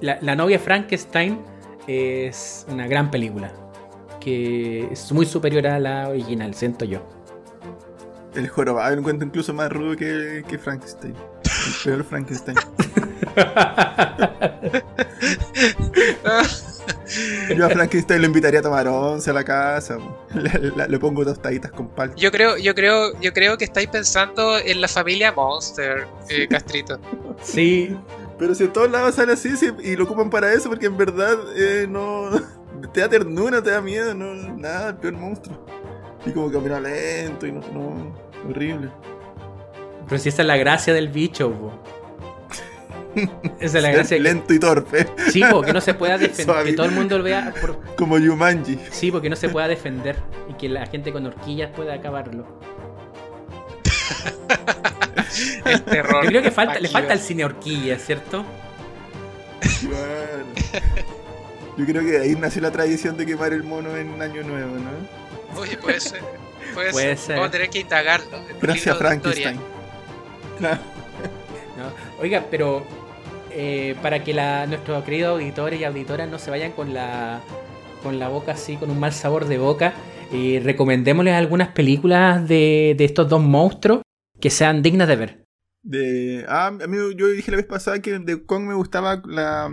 [0.03, 1.41] la, la novia Frankenstein
[1.87, 3.51] es una gran película.
[4.21, 7.01] Que es muy superior a la original, siento yo.
[8.35, 11.15] El jorobado lo encuentro incluso más rudo que, que Frankenstein.
[11.67, 12.57] El peor Frankenstein.
[17.57, 19.99] Yo a Frankenstein lo invitaría a tomar once a la casa.
[20.35, 22.17] Le, le- le pongo tostaditas con palta.
[22.17, 26.99] Yo creo, yo creo, yo creo que estáis pensando en la familia Monster, eh, Castrito.
[27.43, 27.97] Sí,
[28.39, 30.97] Pero si en todos lados sale así sí, y lo ocupan para eso, porque en
[30.97, 32.31] verdad eh, no.
[32.93, 34.35] Te da ternura, te da miedo, no.
[34.57, 35.65] Nada, el peor monstruo.
[36.25, 37.61] Y como camina lento y no.
[37.73, 38.17] no
[38.49, 38.91] horrible.
[40.13, 41.73] Pero si esa es la gracia del bicho, po.
[43.61, 44.17] Esa es la gracia.
[44.19, 45.07] que- Lento y torpe.
[45.31, 46.45] Sí, porque no se pueda defender.
[46.45, 46.71] Suave.
[46.71, 47.53] Que todo el mundo lo vea.
[47.61, 48.79] por- Como Yumanji.
[48.91, 50.17] Sí, porque no se pueda defender.
[50.51, 52.47] Y que la gente con horquillas pueda acabarlo.
[55.65, 56.25] El terror.
[56.25, 58.45] Yo creo que falta, le falta el cine horquilla, ¿cierto?
[59.83, 60.45] Bueno.
[61.79, 65.59] Yo creo que ahí nació la tradición de quemar el mono en Año Nuevo, ¿no?
[65.61, 66.21] Oye, puede ser.
[66.75, 67.19] Puede, Puede ser.
[67.19, 67.37] ser.
[67.37, 68.39] Vamos a tener que indagarlo.
[68.61, 68.99] Gracias.
[68.99, 69.59] Frankenstein.
[70.59, 70.81] Claro.
[71.77, 72.23] ¿no?
[72.23, 72.85] Oiga, pero
[73.51, 77.41] eh, para que la, nuestros queridos auditores y auditoras no se vayan con la,
[78.03, 79.93] con la boca así, con un mal sabor de boca,
[80.33, 84.03] eh, recomendémosles algunas películas de, de estos dos monstruos
[84.41, 85.45] que sean dignas de ver.
[85.83, 89.69] De, ah, a mí yo dije la vez pasada que de Kong me gustaba la.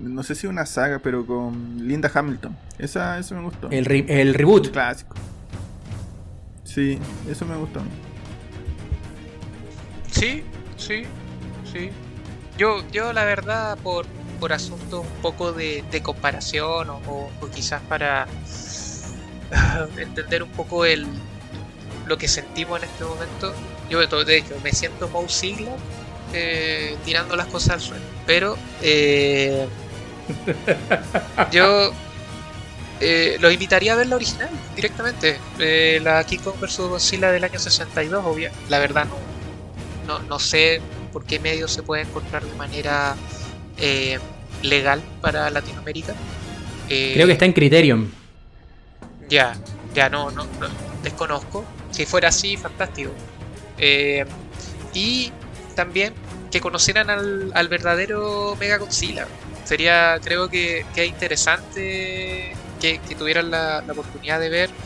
[0.00, 2.56] No sé si una saga, pero con Linda Hamilton.
[2.78, 3.70] Esa, eso me gustó.
[3.70, 4.70] El, re- el reboot.
[4.70, 5.14] clásico.
[6.64, 6.98] Sí,
[7.30, 7.80] eso me gustó.
[10.14, 10.44] Sí,
[10.76, 11.04] sí,
[11.70, 11.90] sí.
[12.56, 14.06] Yo, yo la verdad, por,
[14.40, 17.00] por asunto un poco de, de comparación o,
[17.40, 18.28] o- quizás para
[19.98, 21.06] entender un poco el
[22.06, 23.54] lo que sentimos en este momento,
[23.88, 25.78] yo de hecho me siento Moe Sigla
[26.32, 28.06] eh, tirando las cosas al suelo.
[28.26, 29.68] Pero eh,
[31.50, 31.96] yo
[33.00, 35.40] eh, los invitaría a ver la original directamente.
[35.58, 38.52] Eh, la King Kong vs Godzilla del año 62, obvia.
[38.68, 39.16] La verdad no,
[40.04, 43.22] no, no sé por qué medios se puede encontrar de manera
[43.76, 44.20] eh,
[44.62, 46.16] legal para Latinoamérica.
[46.88, 48.18] Eh, Creo que está en Criterion.
[49.28, 50.68] ya, ya no, no, no,
[51.02, 51.72] desconozco.
[51.90, 53.20] Si fuera así, fantástico.
[53.76, 54.26] Eh,
[54.92, 55.34] y
[55.74, 56.14] también
[56.50, 59.32] que conocieran al, al verdadero Mega Godzilla.
[59.64, 64.76] Sería, creo que, que es interesante que, que tuvieran la, la oportunidad de ver.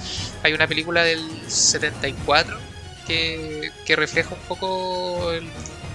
[0.43, 2.65] Hay una película del 74
[3.09, 5.33] que, refleja un poco.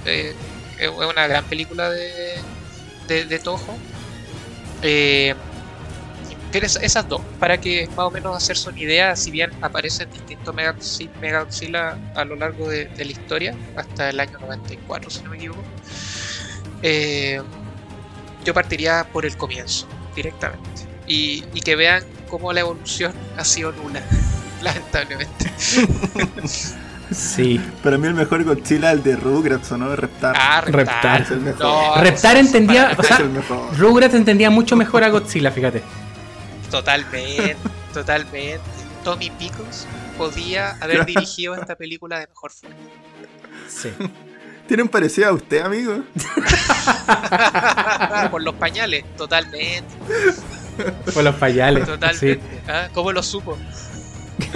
[0.06, 0.36] eh,
[0.80, 2.36] es una gran película de,
[3.08, 3.78] de, Toho.
[4.82, 5.36] Eh,
[6.62, 11.48] esas dos, para que más o menos hacerse una idea, si bien aparecen distintos Mega
[12.16, 15.64] a lo largo de, de la historia, hasta el año 94, si no me equivoco,
[16.84, 17.42] eh,
[18.46, 20.84] yo partiría por el comienzo, directamente.
[21.08, 24.04] Y, y que vean cómo la evolución ha sido nula,
[24.62, 25.52] lamentablemente.
[27.14, 27.60] Sí.
[27.84, 29.96] Para mí el mejor Godzilla es el de Rugrats, ¿o no?
[29.96, 30.36] Reptar.
[30.38, 31.22] Ah, Reptar.
[31.22, 31.62] Es el mejor.
[31.62, 33.20] No, Reptar entendía- o sea.
[33.78, 35.84] Rugrats entendía mucho mejor a Godzilla, fíjate.
[36.72, 37.56] Totalmente,
[37.94, 38.62] totalmente.
[39.04, 39.86] Tommy Pickles
[40.18, 42.76] podía haber dirigido esta película de mejor forma.
[43.68, 43.90] Sí.
[44.68, 46.04] ¿Tienen parecido a usted, amigo?
[48.32, 49.84] Por los pañales, totalmente,
[51.14, 51.86] Por los payales.
[51.86, 52.36] totalmente.
[52.42, 52.60] Sí.
[52.68, 52.88] ¿Ah?
[52.94, 53.58] ¿Cómo lo supo?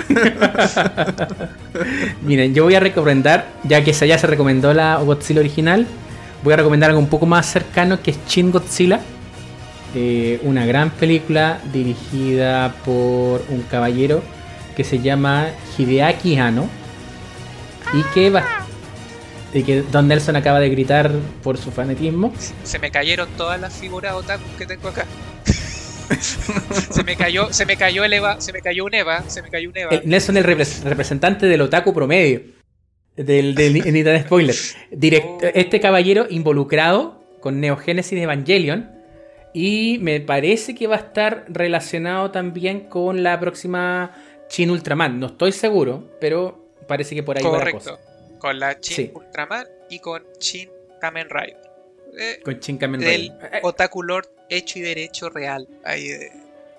[2.21, 5.87] Miren, yo voy a recomendar, ya que ya se recomendó la Godzilla original,
[6.43, 8.99] voy a recomendar algo un poco más cercano que es Shin Godzilla.
[9.95, 14.21] Eh, una gran película dirigida por un caballero
[14.75, 16.67] que se llama Hideaki Anno.
[17.93, 18.43] Y que va.
[19.53, 21.11] Y que Don Nelson acaba de gritar
[21.41, 22.33] por su fanatismo.
[22.63, 25.05] Se me cayeron todas las figuras otaku que tengo acá.
[26.91, 29.49] se me cayó, se me cayó el Eva, se me cayó un Eva, se me
[29.49, 29.93] cayó un Eva.
[29.95, 32.41] Eh, Nelson es el repres- representante del otaku promedio.
[33.15, 34.55] Del, del tan spoiler.
[34.91, 38.91] Direct- este caballero involucrado con Neogénesis Evangelion.
[39.53, 44.11] Y me parece que va a estar relacionado también con la próxima
[44.51, 45.19] Shin Ultraman.
[45.19, 47.91] No estoy seguro, pero parece que por ahí va la cosa.
[47.97, 48.37] Correcto.
[48.39, 49.11] Con la Chin Sí.
[49.15, 50.69] Ultraman y con Chin
[51.01, 51.57] Kamen Rider.
[52.19, 53.49] Eh, Con Shin Kamen del Rider.
[53.53, 55.67] Eh, Otaku Lord hecho y derecho real.
[55.83, 56.31] Ahí, eh,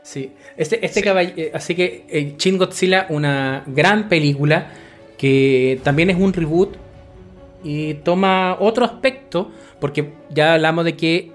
[0.03, 1.07] Sí, este, este Sí.
[1.07, 4.71] caball- eh, así que Shin Godzilla, una gran película
[5.19, 6.77] que también es un reboot
[7.63, 11.31] y toma otro aspecto, porque ya hablamos de que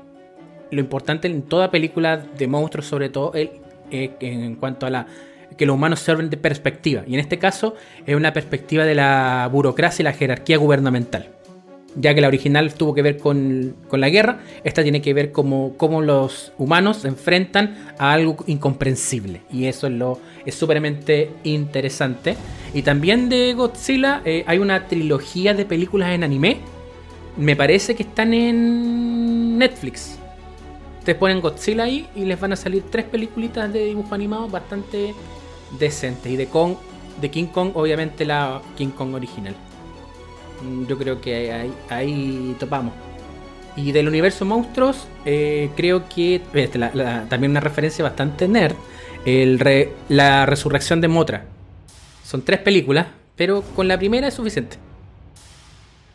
[0.71, 3.51] lo importante en toda película de monstruos, sobre todo el-
[3.91, 5.07] eh, en cuanto a la
[5.55, 7.75] que los humanos sirven de perspectiva, y en este caso
[8.07, 11.27] es una perspectiva de la burocracia y la jerarquía gubernamental.
[11.95, 15.31] Ya que la original tuvo que ver con, con la guerra, esta tiene que ver
[15.31, 19.41] cómo, cómo los humanos se enfrentan a algo incomprensible.
[19.51, 20.63] Y eso es lo es
[21.43, 22.35] interesante.
[22.73, 26.57] Y también de Godzilla eh, hay una trilogía de películas en anime.
[27.37, 30.17] Me parece que están en Netflix.
[30.99, 35.13] Ustedes ponen Godzilla ahí y les van a salir tres peliculitas de dibujo animado bastante
[35.79, 36.31] decentes.
[36.31, 36.75] Y de, Kong,
[37.21, 39.55] de King Kong, obviamente la King Kong original.
[40.63, 42.93] Mm, Yo creo que ahí, ahí topamos.
[43.75, 48.75] Y del universo monstruos, eh, creo que este, la- la- también una referencia bastante nerd,
[49.25, 51.45] el re- la resurrección de Motra.
[52.23, 54.77] Son tres películas, pero con la primera es suficiente.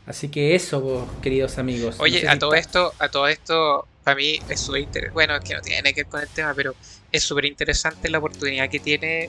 [0.07, 1.97] Así que eso, vos, queridos amigos.
[1.99, 5.13] No Oye, sé a si todo esto, a todo esto, para mí es súper interesante.
[5.13, 6.75] Bueno, es que no tiene que ver con el tema, pero
[7.13, 9.29] es súper interesante la oportunidad que tiene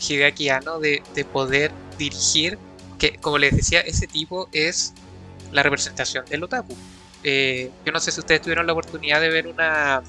[0.00, 2.58] Hideaki Anno de, de poder dirigir,
[2.98, 4.92] que como les decía, ese tipo es
[5.52, 6.76] la representación del otaku.
[7.24, 10.02] Eh, yo no sé si ustedes tuvieron la oportunidad de ver una,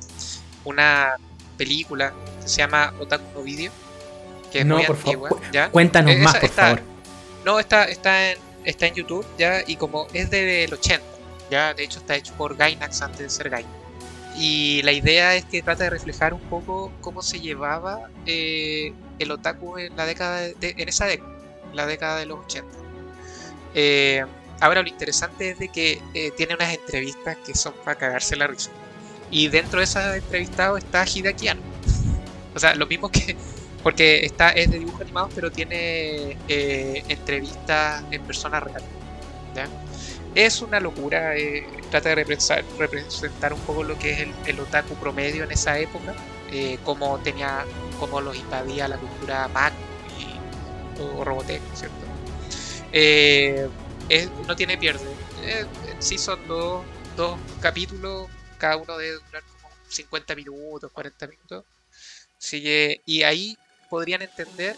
[0.66, 1.14] una
[1.58, 3.72] película que se llama Otaku no Video,
[4.52, 5.70] que es No, muy por favor, antigua, ¿ya?
[5.70, 6.82] Cuéntanos Eh, más, por está- favor.
[7.46, 11.04] No, está, está, en, está en YouTube ya y como es del 80,
[11.50, 13.74] ya de hecho está hecho por Gainax antes de ser Gainax.
[14.38, 19.32] Y la idea es que trata de reflejar un poco cómo se llevaba eh, el
[19.32, 21.30] otaku en la década de, de- en esa década,
[21.74, 22.68] la década de los 80.
[23.76, 24.26] Eh,
[24.60, 28.48] ahora lo interesante es de que eh, tiene unas entrevistas que son para cagarse la
[28.48, 28.72] risa.
[29.32, 31.62] Y dentro de esas entrevistados está Hideaki Anno.
[32.56, 33.38] O sea, lo mismo que
[33.84, 38.82] porque está, es de dibujos animados, pero tiene eh, entrevistas en persona real.
[40.36, 45.44] Es una locura, eh, trata de representar, un poco lo que es el, otaku promedio
[45.44, 46.16] en esa época,
[46.84, 47.64] cómo tenía,
[48.00, 49.72] cómo los invadía la cultura y,
[51.00, 52.08] o Robotech, ¿cierto?
[52.92, 53.68] Eh,
[54.48, 55.16] no tiene pierde.
[55.44, 55.66] Eh,
[56.00, 61.66] sí son dos, dos capítulos, cada uno debe durar como 50 minutos, 40 minutos.
[62.38, 63.58] Sigue, y ahí
[63.90, 64.76] podrían entender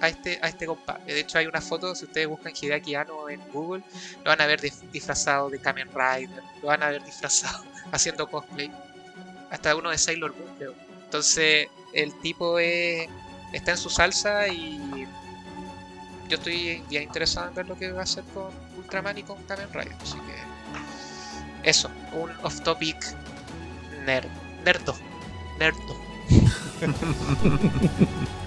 [0.00, 1.14] a este, a este compadre.
[1.14, 3.82] De hecho, hay una foto, si ustedes buscan Hideaki Anno en Google,
[4.24, 8.70] lo van a ver disfrazado de Kamen Rider, lo van a ver disfrazado haciendo cosplay.
[9.50, 10.74] Hasta uno de Sailor Moon, creo.
[11.04, 13.08] Entonces, el tipo es-
[13.52, 15.06] está en su salsa y
[16.28, 19.42] yo estoy bien interesado en ver lo que va a hacer con Ultraman y con
[19.44, 19.94] Kamen Rider.
[20.02, 22.96] Así que, eso, un off-topic
[24.04, 24.28] nerd.
[24.64, 24.94] Nerdo.
[25.58, 25.96] Nerdo.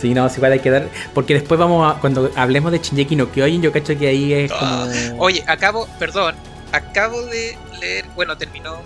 [0.00, 0.88] Sí, no, sí, igual hay que dar.
[1.12, 2.00] Porque después vamos a.
[2.00, 4.64] Cuando hablemos de Shinjeki no Kyojin, yo cacho que ahí es como.
[4.64, 6.34] Ah, Oye, acabo, perdón,
[6.72, 8.80] acabo de leer, bueno, terminó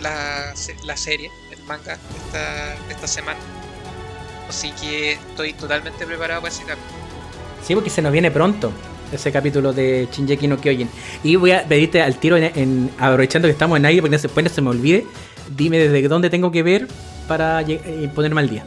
[0.00, 3.40] la, la serie, el manga, esta, esta semana.
[4.48, 7.01] Así que estoy totalmente preparado para ese cambio.
[7.66, 8.72] Sí, porque se nos viene pronto
[9.12, 10.88] ese capítulo de Shinjeki no Kyojin.
[11.22, 14.18] Y voy a pedirte al tiro, en, en- aprovechando que estamos en aire, porque no
[14.18, 15.06] se, después no se me olvide,
[15.54, 16.88] dime desde dónde tengo que ver
[17.28, 18.64] para eh, ponerme al día.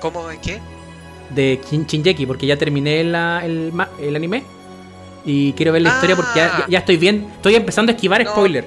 [0.00, 0.30] ¿Cómo?
[0.30, 0.60] ¿En qué?
[1.30, 3.72] De Shin- Shinjeki, porque ya terminé la- el,
[4.16, 4.44] anime.
[5.24, 6.66] Y quiero ver la historia porque ya, Ah.
[6.68, 7.26] ya- estoy bien.
[7.36, 8.30] Estoy empezando a esquivar No.
[8.30, 8.64] spoiler.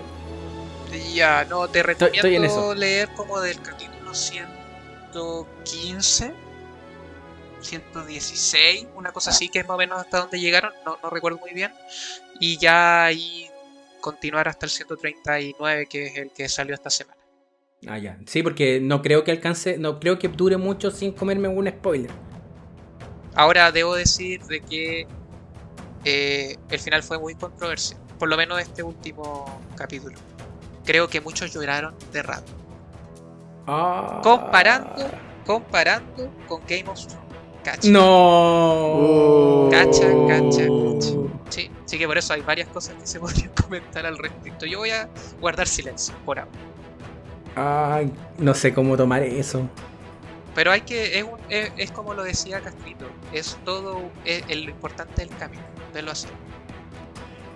[1.13, 2.75] Ya, no, te Estoy- recomiendo estoy en eso.
[2.75, 6.33] leer como del capítulo 115,
[7.61, 11.39] 116, una cosa así que es más o menos hasta donde llegaron, no, no recuerdo
[11.39, 11.71] muy bien.
[12.39, 13.49] Y ya ahí
[13.99, 17.19] continuar hasta el 139, que es el que salió esta semana.
[17.87, 18.17] Ah, ya.
[18.25, 22.11] Sí, porque no creo que alcance, no creo que dure mucho sin comerme un spoiler.
[23.35, 25.07] Ahora debo decir de que
[26.03, 30.17] eh, el final fue muy controversial, por lo menos este último capítulo.
[30.83, 32.51] Creo que muchos lloraron de rato.
[33.67, 34.19] Ah.
[34.23, 35.09] Comparando,
[35.45, 37.28] comparando con Game of Thrones.
[37.63, 37.89] Cacha.
[37.89, 38.01] No.
[38.05, 39.69] Oh.
[39.71, 41.09] Cacha, cacha, cacha.
[41.49, 44.65] Sí, sí que por eso hay varias cosas que se podrían comentar al respecto.
[44.65, 45.09] Yo voy a
[45.41, 46.51] guardar silencio por ahora.
[47.55, 49.67] Ay, no sé cómo tomar eso.
[50.55, 54.57] Pero hay que, es, un- es, es como lo decía Castrito, es todo, es, es
[54.57, 55.61] lo importante del camino,
[55.93, 56.27] verlo así.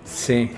[0.06, 0.52] Sí.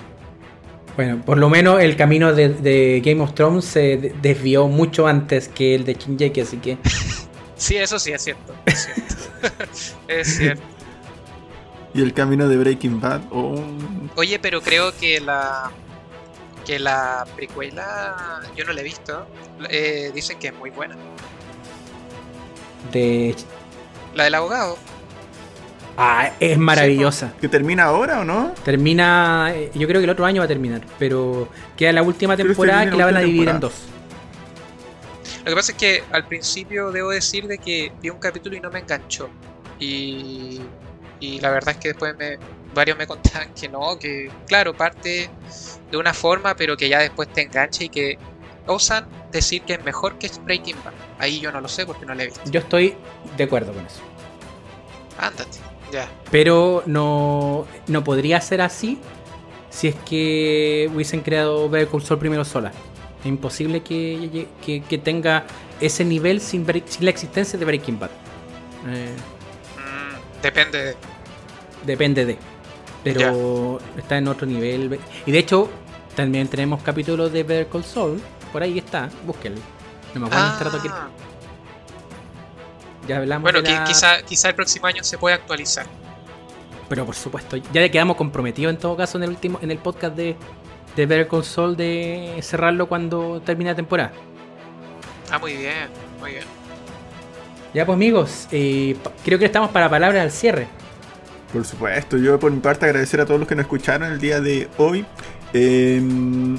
[0.96, 5.06] Bueno, por lo menos el camino de, de Game of Thrones se de- desvió mucho
[5.06, 6.78] antes que el de Shinjeki, así que
[7.56, 9.14] Sí, eso sí es cierto, es cierto.
[10.08, 10.62] es cierto.
[11.94, 13.22] Y el camino de Breaking Bad.
[13.30, 13.62] Oh,
[14.16, 15.70] Oye, pero creo que la
[16.66, 19.26] que la precuela yo no la he visto.
[19.70, 20.96] Eh, dicen que es muy buena.
[22.92, 23.34] De.
[24.14, 24.76] La del abogado.
[25.96, 27.32] Ah, es maravillosa.
[27.40, 28.52] ¿Que termina ahora o no?
[28.64, 29.52] Termina.
[29.54, 30.82] eh, Yo creo que el otro año va a terminar.
[30.98, 33.72] Pero queda la última temporada que la la van a dividir en dos.
[35.46, 38.60] Lo que pasa es que al principio debo decir de que vi un capítulo y
[38.60, 39.30] no me enganchó.
[39.78, 40.60] Y,
[41.20, 42.36] y la verdad es que después me,
[42.74, 45.30] varios me contaban que no, que claro, parte
[45.88, 48.18] de una forma, pero que ya después te engancha y que
[48.66, 50.94] osan decir que es mejor que Breaking Bad.
[51.20, 52.42] Ahí yo no lo sé porque no lo he visto.
[52.50, 52.96] Yo estoy
[53.36, 54.00] de acuerdo con eso.
[55.16, 55.58] Ándate,
[55.92, 56.10] ya.
[56.32, 58.98] Pero no, no podría ser así
[59.70, 62.72] si es que hubiesen creado Better Call Saul primero sola.
[63.20, 65.44] Es imposible que, que- que tenga
[65.80, 68.10] ese nivel sin, Break- sin la existencia de Breaking Bad.
[68.88, 69.14] Eh,
[70.42, 70.96] depende de...
[71.84, 72.38] depende de.
[73.04, 74.98] Pero está en otro nivel.
[75.26, 75.68] Y de hecho,
[76.14, 78.20] también tenemos capítulos de Better Call Saul.
[78.52, 79.60] Por ahí está, búsquenlo.
[80.14, 81.08] No me acuerdo el trato que- Ah,
[83.08, 85.86] Ya hablamos bueno, de la- quizá, quizá el próximo año se puede actualizar.
[86.88, 90.16] Pero por supuesto, ya quedamos comprometidos en todo caso en el último, en el podcast
[90.16, 90.36] de,
[90.96, 94.12] de Better Call Saul de cerrarlo cuando termine la temporada.
[95.30, 95.88] Ah, muy bien,
[96.20, 96.44] muy bien.
[97.74, 100.66] Ya pues amigos, eh, creo que estamos para palabras al cierre.
[101.52, 104.40] Por supuesto, yo por mi parte agradecer a todos los que nos escucharon el día
[104.40, 105.04] de hoy.
[105.52, 106.02] Eh,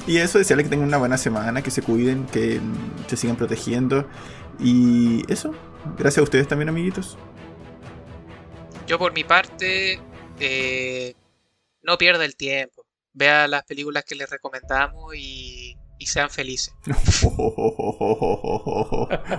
[0.08, 3.36] y eso, desearles que tengan una buena semana, que se cuiden, que mm, se sigan
[3.36, 4.08] protegiendo.
[4.60, 5.54] Y eso,
[5.98, 7.18] gracias a ustedes también, amiguitos.
[8.88, 10.00] Yo por mi parte,
[10.40, 11.14] eh,
[11.82, 12.77] no pierda el tiempo.
[13.18, 16.74] Vea las películas que les recomendamos y, y sean felices.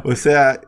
[0.04, 0.60] o sea,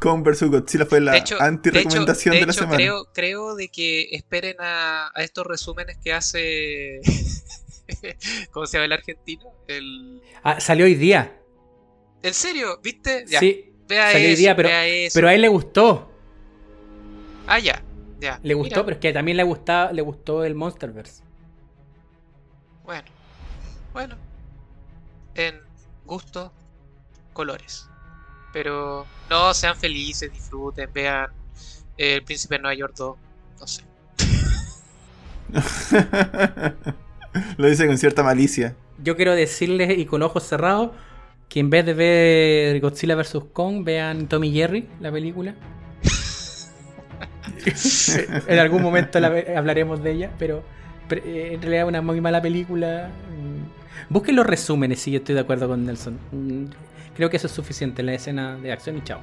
[0.00, 2.76] Kong vs Godzilla fue la de anti-recomendación de, de la hecho, semana.
[2.76, 7.00] creo, creo de que esperen a, a estos resúmenes que hace...
[8.52, 9.52] ¿Cómo se llama el argentino?
[9.66, 10.22] El...
[10.44, 11.36] Ah, salió hoy día.
[12.22, 12.78] ¿En serio?
[12.82, 13.24] ¿Viste?
[13.26, 13.40] Ya.
[13.40, 15.14] Sí, vea salió hoy eso, día, pero- vea eso.
[15.14, 16.08] pero a él le gustó.
[17.48, 17.82] Ah, ya.
[18.20, 18.38] ya.
[18.44, 21.24] Le gustó, Mira, pero es que también le, gustaba, le gustó el Monsterverse.
[22.90, 23.06] Bueno.
[23.92, 24.16] Bueno.
[25.36, 25.54] En
[26.04, 26.52] gusto,
[27.32, 27.88] colores.
[28.52, 31.30] Pero no, sean felices, disfruten, vean
[31.96, 33.16] eh, El Príncipe de Nueva York 2.
[33.60, 33.84] No sé.
[37.58, 38.74] Lo dice con cierta malicia.
[38.98, 40.90] Yo quiero decirles, y con ojos cerrados,
[41.48, 43.38] que en vez de ver Godzilla vs.
[43.52, 45.54] Kong, vean Tommy Jerry, la película.
[48.48, 50.64] en algún momento la hablaremos de ella, pero,
[51.10, 53.10] en realidad una muy mala película.
[53.30, 54.12] Mm.
[54.12, 56.18] Busquen los resúmenes si yo estoy de acuerdo con Nelson.
[56.32, 56.64] Mm,
[57.14, 59.20] Creo que eso es suficiente en la escena de acción y chao.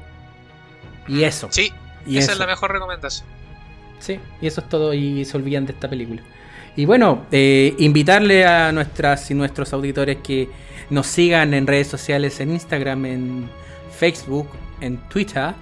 [1.08, 1.48] Y eso.
[1.52, 1.72] Sí,
[2.06, 2.34] y esa eso.
[2.34, 3.28] es la mejor recomendación.
[4.00, 6.22] Sí, y eso es todo y se olvidan de esta película.
[6.76, 10.50] Y bueno, eh, invitarle a nuestras y nuestros auditores que
[10.90, 13.50] nos sigan en redes sociales, en Instagram, en
[13.98, 14.48] Facebook,
[14.80, 15.54] en Twitter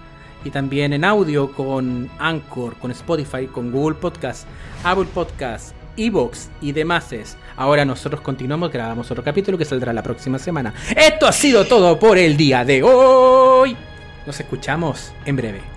[0.44, 4.46] y también en audio con Anchor, con Spotify, con Google Podcast,
[4.84, 7.14] Apple Podcast, Evox y demás.
[7.58, 10.74] Ahora nosotros continuamos, grabamos otro capítulo que saldrá la próxima semana.
[10.96, 13.76] Esto ha sido todo por el día de hoy.
[14.26, 15.75] Nos escuchamos en breve.